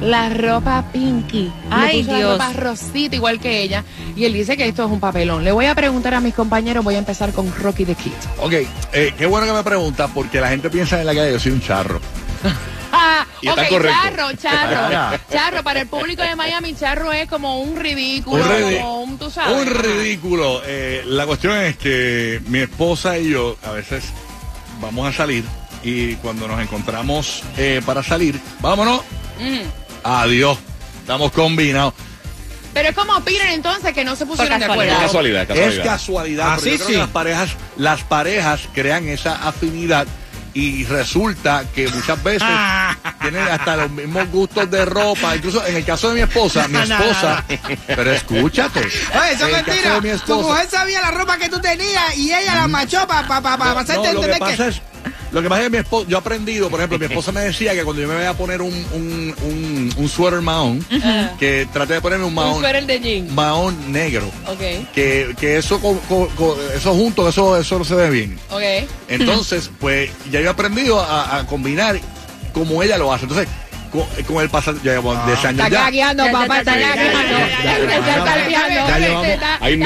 la 0.00 0.28
ropa 0.28 0.84
pinky. 0.92 1.50
Ay, 1.70 1.98
Le 1.98 2.04
puso 2.04 2.16
Dios. 2.16 2.38
La 2.38 2.46
ropa 2.48 2.60
rosita 2.60 3.16
igual 3.16 3.40
que 3.40 3.62
ella. 3.62 3.84
Y 4.16 4.24
él 4.24 4.32
dice 4.32 4.56
que 4.56 4.66
esto 4.68 4.84
es 4.84 4.90
un 4.90 5.00
papelón. 5.00 5.44
Le 5.44 5.52
voy 5.52 5.66
a 5.66 5.74
preguntar 5.74 6.14
a 6.14 6.20
mis 6.20 6.34
compañeros, 6.34 6.84
voy 6.84 6.94
a 6.94 6.98
empezar 6.98 7.32
con 7.32 7.52
Rocky 7.60 7.84
the 7.84 7.94
Kid. 7.94 8.12
Ok, 8.40 8.52
eh, 8.92 9.14
qué 9.16 9.26
bueno 9.26 9.46
que 9.46 9.52
me 9.52 9.62
pregunta 9.64 10.08
porque 10.08 10.40
la 10.40 10.48
gente 10.48 10.70
piensa 10.70 11.00
en 11.00 11.06
la 11.06 11.14
calle 11.14 11.32
yo 11.32 11.38
soy 11.40 11.52
un 11.52 11.60
charro. 11.60 12.00
Ah, 12.90 13.26
Y 13.42 13.48
ok, 13.50 13.58
charro, 13.82 14.32
charro. 14.32 14.76
Ah. 14.96 15.18
Charro, 15.30 15.62
para 15.62 15.80
el 15.82 15.86
público 15.88 16.22
de 16.22 16.34
Miami, 16.34 16.74
charro 16.74 17.12
es 17.12 17.28
como 17.28 17.60
un 17.60 17.76
ridículo, 17.76 18.42
Un 18.42 18.48
ridi- 18.50 18.80
como 18.80 19.02
un, 19.02 19.18
tú 19.18 19.30
sabes. 19.30 19.58
Un 19.60 19.66
ridículo. 19.74 20.62
Eh, 20.64 21.02
la 21.04 21.26
cuestión 21.26 21.54
es 21.58 21.76
que 21.76 22.40
mi 22.46 22.60
esposa 22.60 23.18
y 23.18 23.28
yo 23.28 23.58
a 23.62 23.72
veces 23.72 24.04
vamos 24.80 25.06
a 25.06 25.12
salir 25.12 25.44
y 25.84 26.14
cuando 26.14 26.48
nos 26.48 26.58
encontramos 26.62 27.42
eh, 27.58 27.82
para 27.84 28.02
salir, 28.02 28.40
vámonos, 28.60 29.02
Mm. 29.38 29.87
Adiós, 30.02 30.58
estamos 31.00 31.32
combinados. 31.32 31.94
Pero 32.74 32.90
es 32.90 32.94
como 32.94 33.16
opinan 33.16 33.48
entonces 33.48 33.92
que 33.92 34.04
no 34.04 34.14
se 34.14 34.26
pusieron 34.26 34.58
de 34.58 34.66
acuerdo. 34.66 34.92
Es 35.54 35.78
casualidad. 35.80 36.52
Así 36.52 36.70
pero 36.70 36.76
yo 36.76 36.76
creo 36.76 36.86
sí. 36.86 36.92
que 36.92 36.98
las 36.98 37.08
parejas, 37.08 37.50
las 37.76 38.02
parejas 38.04 38.60
crean 38.72 39.08
esa 39.08 39.48
afinidad 39.48 40.06
y 40.54 40.84
resulta 40.84 41.64
que 41.74 41.88
muchas 41.88 42.22
veces 42.22 42.48
tienen 43.20 43.42
hasta 43.48 43.76
los 43.76 43.90
mismos 43.90 44.28
gustos 44.30 44.70
de 44.70 44.84
ropa. 44.84 45.36
Incluso 45.36 45.64
en 45.66 45.76
el 45.76 45.84
caso 45.84 46.08
de 46.10 46.14
mi 46.16 46.20
esposa, 46.22 46.68
mi 46.68 46.78
esposa, 46.82 47.44
pero 47.86 48.12
escúchate. 48.12 48.80
Oye, 48.80 49.32
eso 49.32 49.46
es 49.46 49.52
mentira. 49.52 50.00
Tu 50.24 50.40
mujer 50.40 50.68
sabía 50.68 51.00
la 51.00 51.10
ropa 51.10 51.36
que 51.38 51.48
tú 51.48 51.60
tenías 51.60 52.16
y 52.16 52.32
ella 52.32 52.54
la 52.54 52.68
machó 52.68 53.06
para 53.06 53.26
pa, 53.26 53.40
pa, 53.40 53.56
pa, 53.56 53.74
No, 53.74 53.78
hacerte 53.80 54.12
no, 54.12 54.22
lo 54.22 54.32
que. 54.32 54.38
pasa 54.38 54.68
es 54.68 54.82
lo 55.32 55.42
que 55.42 55.48
pasa 55.48 55.60
es 55.62 55.66
que 55.66 55.70
mi 55.70 55.78
esposa, 55.78 56.06
yo 56.08 56.16
he 56.16 56.20
aprendido, 56.20 56.70
por 56.70 56.80
ejemplo, 56.80 56.98
mi 56.98 57.04
esposa 57.06 57.32
me 57.32 57.40
decía 57.42 57.74
que 57.74 57.84
cuando 57.84 58.00
yo 58.02 58.08
me 58.08 58.14
voy 58.16 58.24
a 58.24 58.34
poner 58.34 58.62
un, 58.62 58.72
un, 58.94 59.34
un, 59.42 59.94
un 59.96 60.08
suéter 60.08 60.40
mahón, 60.40 60.84
que 61.38 61.66
traté 61.72 61.94
de 61.94 62.00
ponerme 62.00 62.24
un 62.24 62.30
Un 62.30 62.34
mahón, 62.36 62.60
suéter 62.60 62.86
de 62.86 63.00
jean. 63.00 63.34
mahón 63.34 63.92
negro. 63.92 64.30
Que, 64.94 65.34
que 65.38 65.58
eso, 65.58 65.80
co- 65.80 66.00
co- 66.08 66.28
co- 66.36 66.58
eso 66.74 66.94
junto, 66.94 67.28
eso, 67.28 67.56
eso 67.58 67.78
no 67.78 67.84
se 67.84 67.94
ve 67.94 68.10
bien. 68.10 68.38
Entonces, 69.08 69.70
pues 69.80 70.10
ya 70.30 70.40
yo 70.40 70.46
he 70.46 70.50
aprendido 70.50 71.00
a, 71.00 71.38
a 71.38 71.46
combinar 71.46 72.00
como 72.52 72.82
ella 72.82 72.96
lo 72.98 73.12
hace. 73.12 73.24
Entonces, 73.24 73.48
con, 73.90 74.04
con 74.26 74.42
el 74.42 74.50
pasar, 74.50 74.74
ya 74.82 74.92
llevo 74.92 75.14
10 75.26 75.44
años 75.44 75.66
Está 75.66 75.68
ya. 75.68 75.84
papá, 76.32 76.58
está 76.58 76.74
llevamos- 78.98 79.26
hay 79.60 79.60
hay 79.60 79.76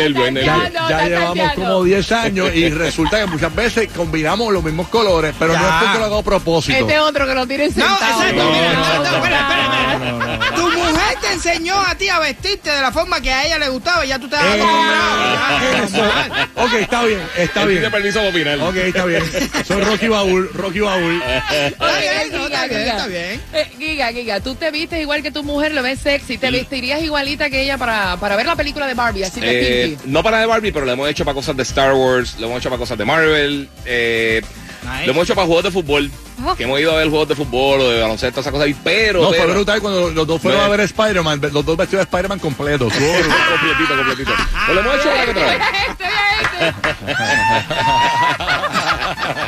Ya 0.89 1.05
llevamos 1.09 1.53
como 1.55 1.85
10 1.85 2.13
años 2.13 2.51
y 2.55 2.69
resulta 2.71 3.19
que 3.21 3.27
muchas 3.27 3.55
veces 3.55 3.89
combinamos 3.95 4.53
los 4.53 4.63
mismos 4.63 4.89
colores, 4.89 5.35
pero 5.39 5.53
no 5.55 5.59
es 5.67 5.73
porque 5.83 5.99
lo 5.99 6.05
hago 6.05 6.19
a 6.19 6.23
propósito. 6.23 6.79
Este 6.79 6.99
otro 6.99 7.27
que 7.27 7.35
lo 7.35 7.47
tiene 7.47 7.69
No, 7.69 7.75
sentado. 7.75 8.23
exacto, 8.23 8.51
mira, 8.53 8.73
no, 8.73 8.81
no, 8.81 9.17
espera, 9.17 9.41
espera, 9.41 9.99
No, 9.99 10.19
no, 10.19 10.37
no. 10.37 10.43
Tu 10.55 10.63
mujer 10.79 11.17
te 11.21 11.33
enseñó 11.33 11.81
a 11.81 11.95
ti 11.95 12.09
a 12.09 12.19
vestirte 12.19 12.71
de 12.71 12.81
la 12.81 12.93
forma 12.93 13.21
que 13.21 13.33
a 13.33 13.45
ella 13.47 13.59
le 13.59 13.69
gustaba 13.69 14.05
y 14.05 14.09
ya 14.09 14.19
tú 14.19 14.29
te 14.29 14.37
has 14.37 14.43
acostumbrado. 14.45 16.52
Ok, 16.65 16.73
está 16.75 17.05
bien, 17.05 17.21
está 17.37 17.63
Él 17.63 17.69
bien. 17.69 17.81
pide 17.81 17.91
permiso 17.91 18.19
para 18.19 18.31
opinar. 18.31 18.59
Ok, 18.61 18.77
está 18.77 19.05
bien. 19.05 19.23
Soy 19.67 19.83
Rocky 19.83 20.09
Baúl, 20.09 20.51
Rocky 20.55 20.81
Baúl. 20.81 21.23
Está 21.51 21.99
bien, 21.99 22.33
no, 22.33 22.45
está 22.47 22.67
bien, 22.67 22.81
Giga. 22.81 22.93
está 22.93 23.07
bien. 23.07 23.41
Eh, 23.53 23.71
Giga, 23.79 24.13
Giga, 24.13 24.41
tú 24.41 24.55
te 24.55 24.71
vistes 24.71 25.01
igual 25.01 25.23
que 25.23 25.31
tu 25.31 25.43
mujer, 25.43 25.73
lo 25.73 25.83
ves 25.83 25.99
sexy, 26.01 26.39
te 26.39 26.51
vestirías 26.51 27.03
igualita 27.03 27.51
que 27.51 27.63
ella 27.63 27.79
para, 27.79 28.17
para 28.19 28.37
ver 28.37 28.47
la 28.47 28.57
película 28.57 28.87
de 28.87 28.95
Barbie, 28.95 29.25
así 29.25 29.41
de 29.41 29.85
Eh, 29.93 29.99
no 30.05 30.23
para 30.23 30.39
de 30.41 30.47
Barbie, 30.47 30.73
pero 30.73 30.87
lo 30.87 30.93
hemos 30.93 31.09
hecho 31.09 31.25
para 31.25 31.35
cosas 31.35 31.57
de 31.57 31.63
Star 31.63 31.93
Wars, 31.95 32.37
lo 32.39 32.47
hemos 32.47 32.59
hecho 32.59 32.69
para 32.71 32.79
cosas 32.79 32.99
de 32.99 33.05
Marvel, 33.05 33.69
eh, 33.85 34.43
Nice. 34.85 35.07
lo 35.07 35.13
hemos 35.13 35.25
hecho 35.25 35.35
para 35.37 35.47
juegos 35.47 35.65
de 35.65 35.71
fútbol, 35.71 36.11
que 36.57 36.65
hemos 36.65 36.81
ido 36.81 36.91
a 36.93 36.97
ver 36.97 37.09
juegos 37.09 37.29
de 37.29 37.37
fútbol 37.37 37.81
o 37.81 37.89
de 37.89 38.01
baloncesto, 38.01 38.41
esas 38.41 38.51
cosas 38.53 38.67
ahí, 38.67 38.75
pero... 38.83 39.23
No, 39.23 39.29
fue 39.29 39.39
pero- 39.39 39.53
brutal 39.55 39.81
cuando 39.81 40.11
los 40.11 40.27
dos 40.27 40.43
fueron 40.43 40.61
a 40.61 40.69
ver 40.69 40.81
Spider-Man, 40.81 41.41
los 41.53 41.65
dos 41.65 41.77
vestidos 41.77 42.01
de 42.01 42.11
Spider-Man 42.11 42.41
completos. 42.41 42.93
completito, 42.93 43.97
completito. 43.97 44.33
Pero 44.67 44.75
lo 44.75 44.81
hemos 44.81 44.97
hecho 45.01 45.09
una 45.15 45.25
que 45.27 45.33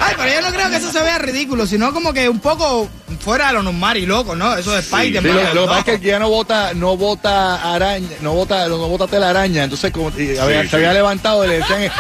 Ay, 0.01 0.15
pero 0.17 0.33
yo 0.33 0.41
no 0.43 0.49
creo 0.55 0.71
que 0.71 0.77
eso 0.77 0.93
se 0.93 1.03
vea 1.03 1.19
ridículo, 1.19 1.67
sino 1.67 1.93
como 1.93 2.13
que 2.13 2.29
un 2.29 2.39
poco 2.41 2.89
fuera 3.21 3.49
de 3.49 3.55
lo 3.55 3.63
normal 3.63 3.97
y 3.97 4.07
loco, 4.07 4.35
¿no? 4.37 4.55
Eso 4.57 4.73
de 4.73 4.83
Sí, 4.83 4.89
Spider-Man. 4.95 5.37
lo, 5.37 5.55
lo 5.55 5.63
que 5.63 5.69
pasa 5.69 5.93
es 5.93 6.01
que 6.01 6.07
ya 6.07 6.19
no 6.19 6.29
vota, 6.29 6.75
no 6.75 6.97
vota 6.97 7.73
araña, 7.75 8.09
no 8.21 8.33
vota, 8.35 8.69
no 8.69 8.77
vota 8.89 9.07
telaraña, 9.07 9.65
entonces 9.65 9.91
como, 9.93 10.11
y 10.19 10.37
había- 10.37 10.63
Sí, 10.63 10.69
se 10.69 10.77
había 10.77 10.93
levantado 10.93 11.45
y 11.45 11.49
le 11.49 11.59
decían, 11.59 11.81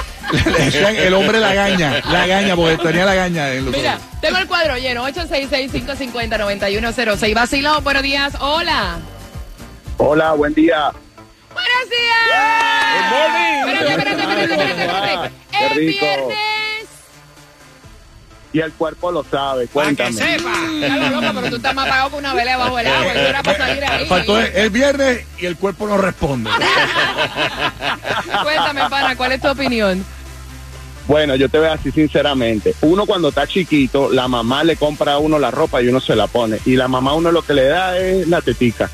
le 0.45 0.53
decían 0.65 0.97
el 0.97 1.15
hombre 1.15 1.41
la 1.41 1.55
gaña, 1.55 2.03
la 2.11 2.27
gaña, 2.27 2.55
porque 2.57 2.77
tenía 2.79 3.05
la 3.05 3.15
gaña 3.15 3.51
en 3.53 3.65
los 3.67 3.75
Mira, 3.75 3.99
tengo 4.21 4.39
el 4.39 4.47
cuadro 4.47 4.77
lleno, 4.77 5.07
866-550-9106. 5.09 7.35
Vacilón, 7.35 7.83
buenos 7.85 8.03
días, 8.03 8.35
hola. 8.41 8.97
Hola, 9.97 10.33
buen 10.33 10.53
día. 10.55 10.91
¡Buenos 11.85 13.35
días! 13.35 13.66
Espérate, 13.66 13.90
espérate, 13.90 14.23
espérate, 14.23 14.53
espérate, 14.53 14.83
espérate. 14.85 15.31
Qué 15.51 15.66
Es 15.66 15.75
rico. 15.75 16.07
viernes. 16.07 16.38
Y 18.53 18.61
el 18.61 18.73
cuerpo 18.73 19.11
lo 19.11 19.25
sabe, 19.25 19.66
cuéntame. 19.66 20.14
Claro, 20.14 21.20
loco, 21.20 21.33
pero 21.35 21.51
tú 21.51 21.57
estás 21.57 21.75
más 21.75 21.87
apagado 21.88 22.11
que 22.11 22.16
una 22.16 22.35
vela 22.35 22.57
bajo 22.57 22.79
el 22.79 22.87
agua. 22.87 23.12
Era 23.12 23.42
para 23.42 23.59
salir 23.59 23.85
ahí. 23.85 24.07
Faltó 24.07 24.38
el, 24.38 24.47
el 24.55 24.70
viernes 24.70 25.27
y 25.38 25.47
el 25.47 25.57
cuerpo 25.57 25.88
no 25.88 25.97
responde. 25.99 26.51
Cuéntame, 28.44 28.88
pana, 28.88 29.16
¿cuál 29.16 29.33
es 29.33 29.40
tu 29.40 29.49
opinión? 29.49 30.05
Bueno, 31.09 31.35
yo 31.35 31.49
te 31.49 31.59
voy 31.59 31.66
a 31.68 31.73
decir 31.73 31.92
sinceramente, 31.92 32.75
uno 32.81 33.05
cuando 33.07 33.29
está 33.29 33.47
chiquito, 33.47 34.11
la 34.11 34.27
mamá 34.29 34.62
le 34.64 34.77
compra 34.77 35.14
a 35.14 35.18
uno 35.18 35.38
la 35.38 35.51
ropa 35.51 35.83
y 35.83 35.88
uno 35.88 36.01
se 36.01 36.14
la 36.16 36.29
pone. 36.29 36.59
Y 36.64 36.77
la 36.77 36.87
mamá 36.88 37.11
a 37.11 37.14
uno 37.14 37.33
lo 37.33 37.42
que 37.42 37.55
le 37.55 37.64
da 37.64 37.99
es 37.99 38.27
la 38.29 38.40
tetica. 38.40 38.88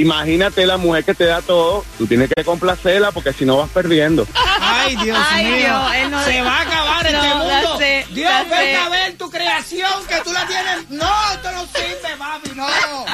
Imagínate 0.00 0.66
la 0.66 0.76
mujer 0.76 1.04
que 1.04 1.14
te 1.14 1.24
da 1.24 1.40
todo, 1.42 1.84
tú 1.96 2.06
tienes 2.06 2.28
que 2.34 2.44
complacerla 2.44 3.12
porque 3.12 3.32
si 3.32 3.44
no 3.46 3.56
vas 3.56 3.70
perdiendo. 3.70 4.26
Ay, 4.60 4.94
Dios 4.96 5.16
Ay, 5.30 5.44
mío. 5.46 5.56
Dios, 5.56 5.94
él 5.96 6.10
no- 6.10 6.24
Se 6.24 6.42
va 6.42 6.58
a 6.58 6.62
acabar 6.62 7.10
No, 7.12 7.18
este 7.18 7.34
mundo. 7.34 7.78
Dios, 8.10 8.32
ven 8.50 8.70
it. 8.74 8.78
a 8.78 8.88
ver 8.90 9.16
tu 9.16 9.30
creación 9.30 9.90
que 10.06 10.20
tú 10.22 10.32
la 10.32 10.46
tienes. 10.46 10.90
No, 10.90 11.10
esto 11.32 11.50
no 11.52 11.62
sirve, 11.66 12.16
mami, 12.18 12.48
no. 12.54 12.68
No. 12.68 13.06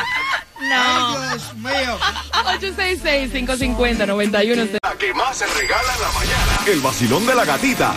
Ay, 1.19 1.29
Dios 1.39 1.55
mío. 1.55 1.99
866-550-9106. 2.45 4.79
La 4.83 4.93
que 4.99 5.15
más 5.15 5.37
se 5.37 5.47
regala 5.47 5.95
en 5.95 6.01
la 6.03 6.09
mañana. 6.13 6.59
El 6.67 6.81
vacilón 6.81 7.27
de 7.27 7.35
la 7.35 7.45
gatita. 7.45 7.95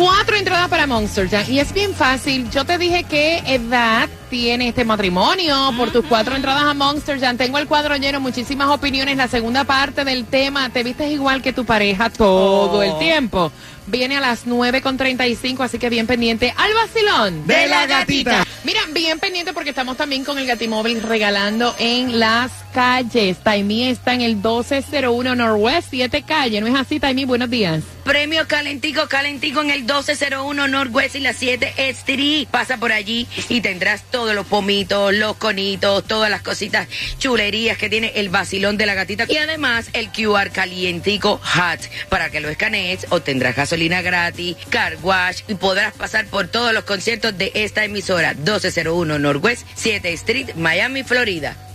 Cuatro 0.00 0.34
entradas 0.36 0.68
para 0.70 0.86
Monster 0.86 1.28
Jam. 1.28 1.44
Y 1.46 1.58
es 1.58 1.74
bien 1.74 1.94
fácil. 1.94 2.48
Yo 2.50 2.64
te 2.64 2.78
dije 2.78 3.04
qué 3.04 3.42
edad 3.44 4.08
tiene 4.30 4.68
este 4.68 4.82
matrimonio 4.86 5.74
por 5.76 5.90
tus 5.90 6.06
cuatro 6.06 6.34
entradas 6.34 6.62
a 6.62 6.72
Monster 6.72 7.20
Jam. 7.20 7.36
Tengo 7.36 7.58
el 7.58 7.66
cuadro 7.66 7.94
lleno, 7.96 8.18
muchísimas 8.18 8.68
opiniones. 8.70 9.18
La 9.18 9.28
segunda 9.28 9.64
parte 9.64 10.06
del 10.06 10.24
tema, 10.24 10.70
te 10.70 10.82
vistes 10.84 11.10
igual 11.12 11.42
que 11.42 11.52
tu 11.52 11.66
pareja 11.66 12.08
todo 12.08 12.78
Oh. 12.78 12.82
el 12.82 12.98
tiempo. 12.98 13.52
Viene 13.88 14.16
a 14.16 14.20
las 14.20 14.46
9.35, 14.46 15.64
así 15.64 15.78
que 15.78 15.90
bien 15.90 16.06
pendiente 16.06 16.54
al 16.56 16.72
vacilón 16.72 17.46
De 17.46 17.66
la 17.66 17.86
gatita. 17.86 18.46
Mira, 18.64 18.80
bien 18.92 19.18
pendiente 19.18 19.52
porque 19.52 19.70
estamos 19.70 19.96
también 19.98 20.24
con 20.24 20.38
el 20.38 20.46
Gatimóvil 20.46 21.02
regalando 21.02 21.74
en 21.78 22.18
las 22.20 22.52
calles. 22.72 23.38
Taimí 23.38 23.88
está 23.88 24.14
en 24.14 24.22
el 24.22 24.36
1201 24.36 25.34
Northwest 25.34 25.88
7 25.90 26.22
calle. 26.22 26.60
¿No 26.60 26.66
es 26.66 26.74
así, 26.74 27.00
Taimí? 27.00 27.24
Buenos 27.24 27.50
días. 27.50 27.82
Premio 28.04 28.48
calentico, 28.48 29.06
calentico 29.08 29.60
en 29.60 29.70
el 29.70 29.80
1201 29.80 30.68
Northwest 30.68 31.16
y 31.16 31.20
la 31.20 31.32
7 31.32 31.74
Street. 31.76 32.48
Pasa 32.50 32.78
por 32.78 32.92
allí 32.92 33.28
y 33.48 33.60
tendrás 33.60 34.02
todos 34.10 34.34
los 34.34 34.46
pomitos, 34.46 35.14
los 35.14 35.36
conitos, 35.36 36.04
todas 36.04 36.30
las 36.30 36.42
cositas, 36.42 36.88
chulerías 37.18 37.78
que 37.78 37.88
tiene 37.88 38.12
el 38.16 38.28
vacilón 38.28 38.76
de 38.76 38.86
la 38.86 38.94
gatita. 38.94 39.26
Y 39.28 39.36
además 39.36 39.90
el 39.92 40.10
QR 40.10 40.50
calientico 40.50 41.40
hot 41.42 41.80
para 42.08 42.30
que 42.30 42.40
lo 42.40 42.48
escanees. 42.48 43.06
Obtendrás 43.10 43.54
gasolina 43.54 44.02
gratis, 44.02 44.56
car 44.70 44.96
wash 45.02 45.42
y 45.46 45.54
podrás 45.54 45.94
pasar 45.94 46.26
por 46.26 46.48
todos 46.48 46.72
los 46.72 46.84
conciertos 46.84 47.36
de 47.36 47.52
esta 47.54 47.84
emisora 47.84 48.34
1201 48.34 49.18
Northwest 49.18 49.66
7 49.74 50.12
Street, 50.14 50.54
Miami, 50.56 51.02
Florida. 51.02 51.69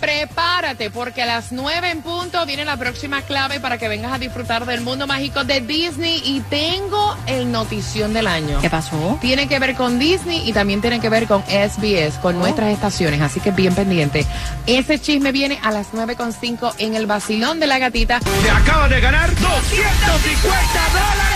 Prepárate 0.00 0.90
porque 0.90 1.22
a 1.22 1.26
las 1.26 1.52
9 1.52 1.90
en 1.90 2.02
punto 2.02 2.44
viene 2.46 2.64
la 2.64 2.76
próxima 2.76 3.22
clave 3.22 3.60
para 3.60 3.78
que 3.78 3.88
vengas 3.88 4.12
a 4.12 4.18
disfrutar 4.18 4.66
del 4.66 4.82
mundo 4.82 5.06
mágico 5.06 5.44
de 5.44 5.60
Disney 5.60 6.22
y 6.24 6.40
tengo 6.40 7.16
el 7.26 7.50
notición 7.50 8.12
del 8.12 8.26
año. 8.26 8.60
¿Qué 8.60 8.70
pasó? 8.70 9.18
Tiene 9.20 9.48
que 9.48 9.58
ver 9.58 9.74
con 9.74 9.98
Disney 9.98 10.48
y 10.48 10.52
también 10.52 10.80
tiene 10.80 11.00
que 11.00 11.08
ver 11.08 11.26
con 11.26 11.42
SBS, 11.42 12.18
con 12.20 12.38
nuestras 12.38 12.72
estaciones, 12.72 13.20
así 13.20 13.40
que 13.40 13.50
bien 13.50 13.74
pendiente. 13.74 14.26
Ese 14.66 15.00
chisme 15.00 15.32
viene 15.32 15.58
a 15.62 15.70
las 15.70 15.92
9.5 15.92 16.74
en 16.78 16.94
el 16.94 17.06
vacilón 17.06 17.60
de 17.60 17.66
la 17.66 17.78
gatita. 17.78 18.20
Se 18.42 18.50
acaba 18.50 18.88
de 18.88 19.00
ganar 19.00 19.30
250 19.34 19.50
dólares. 20.92 21.35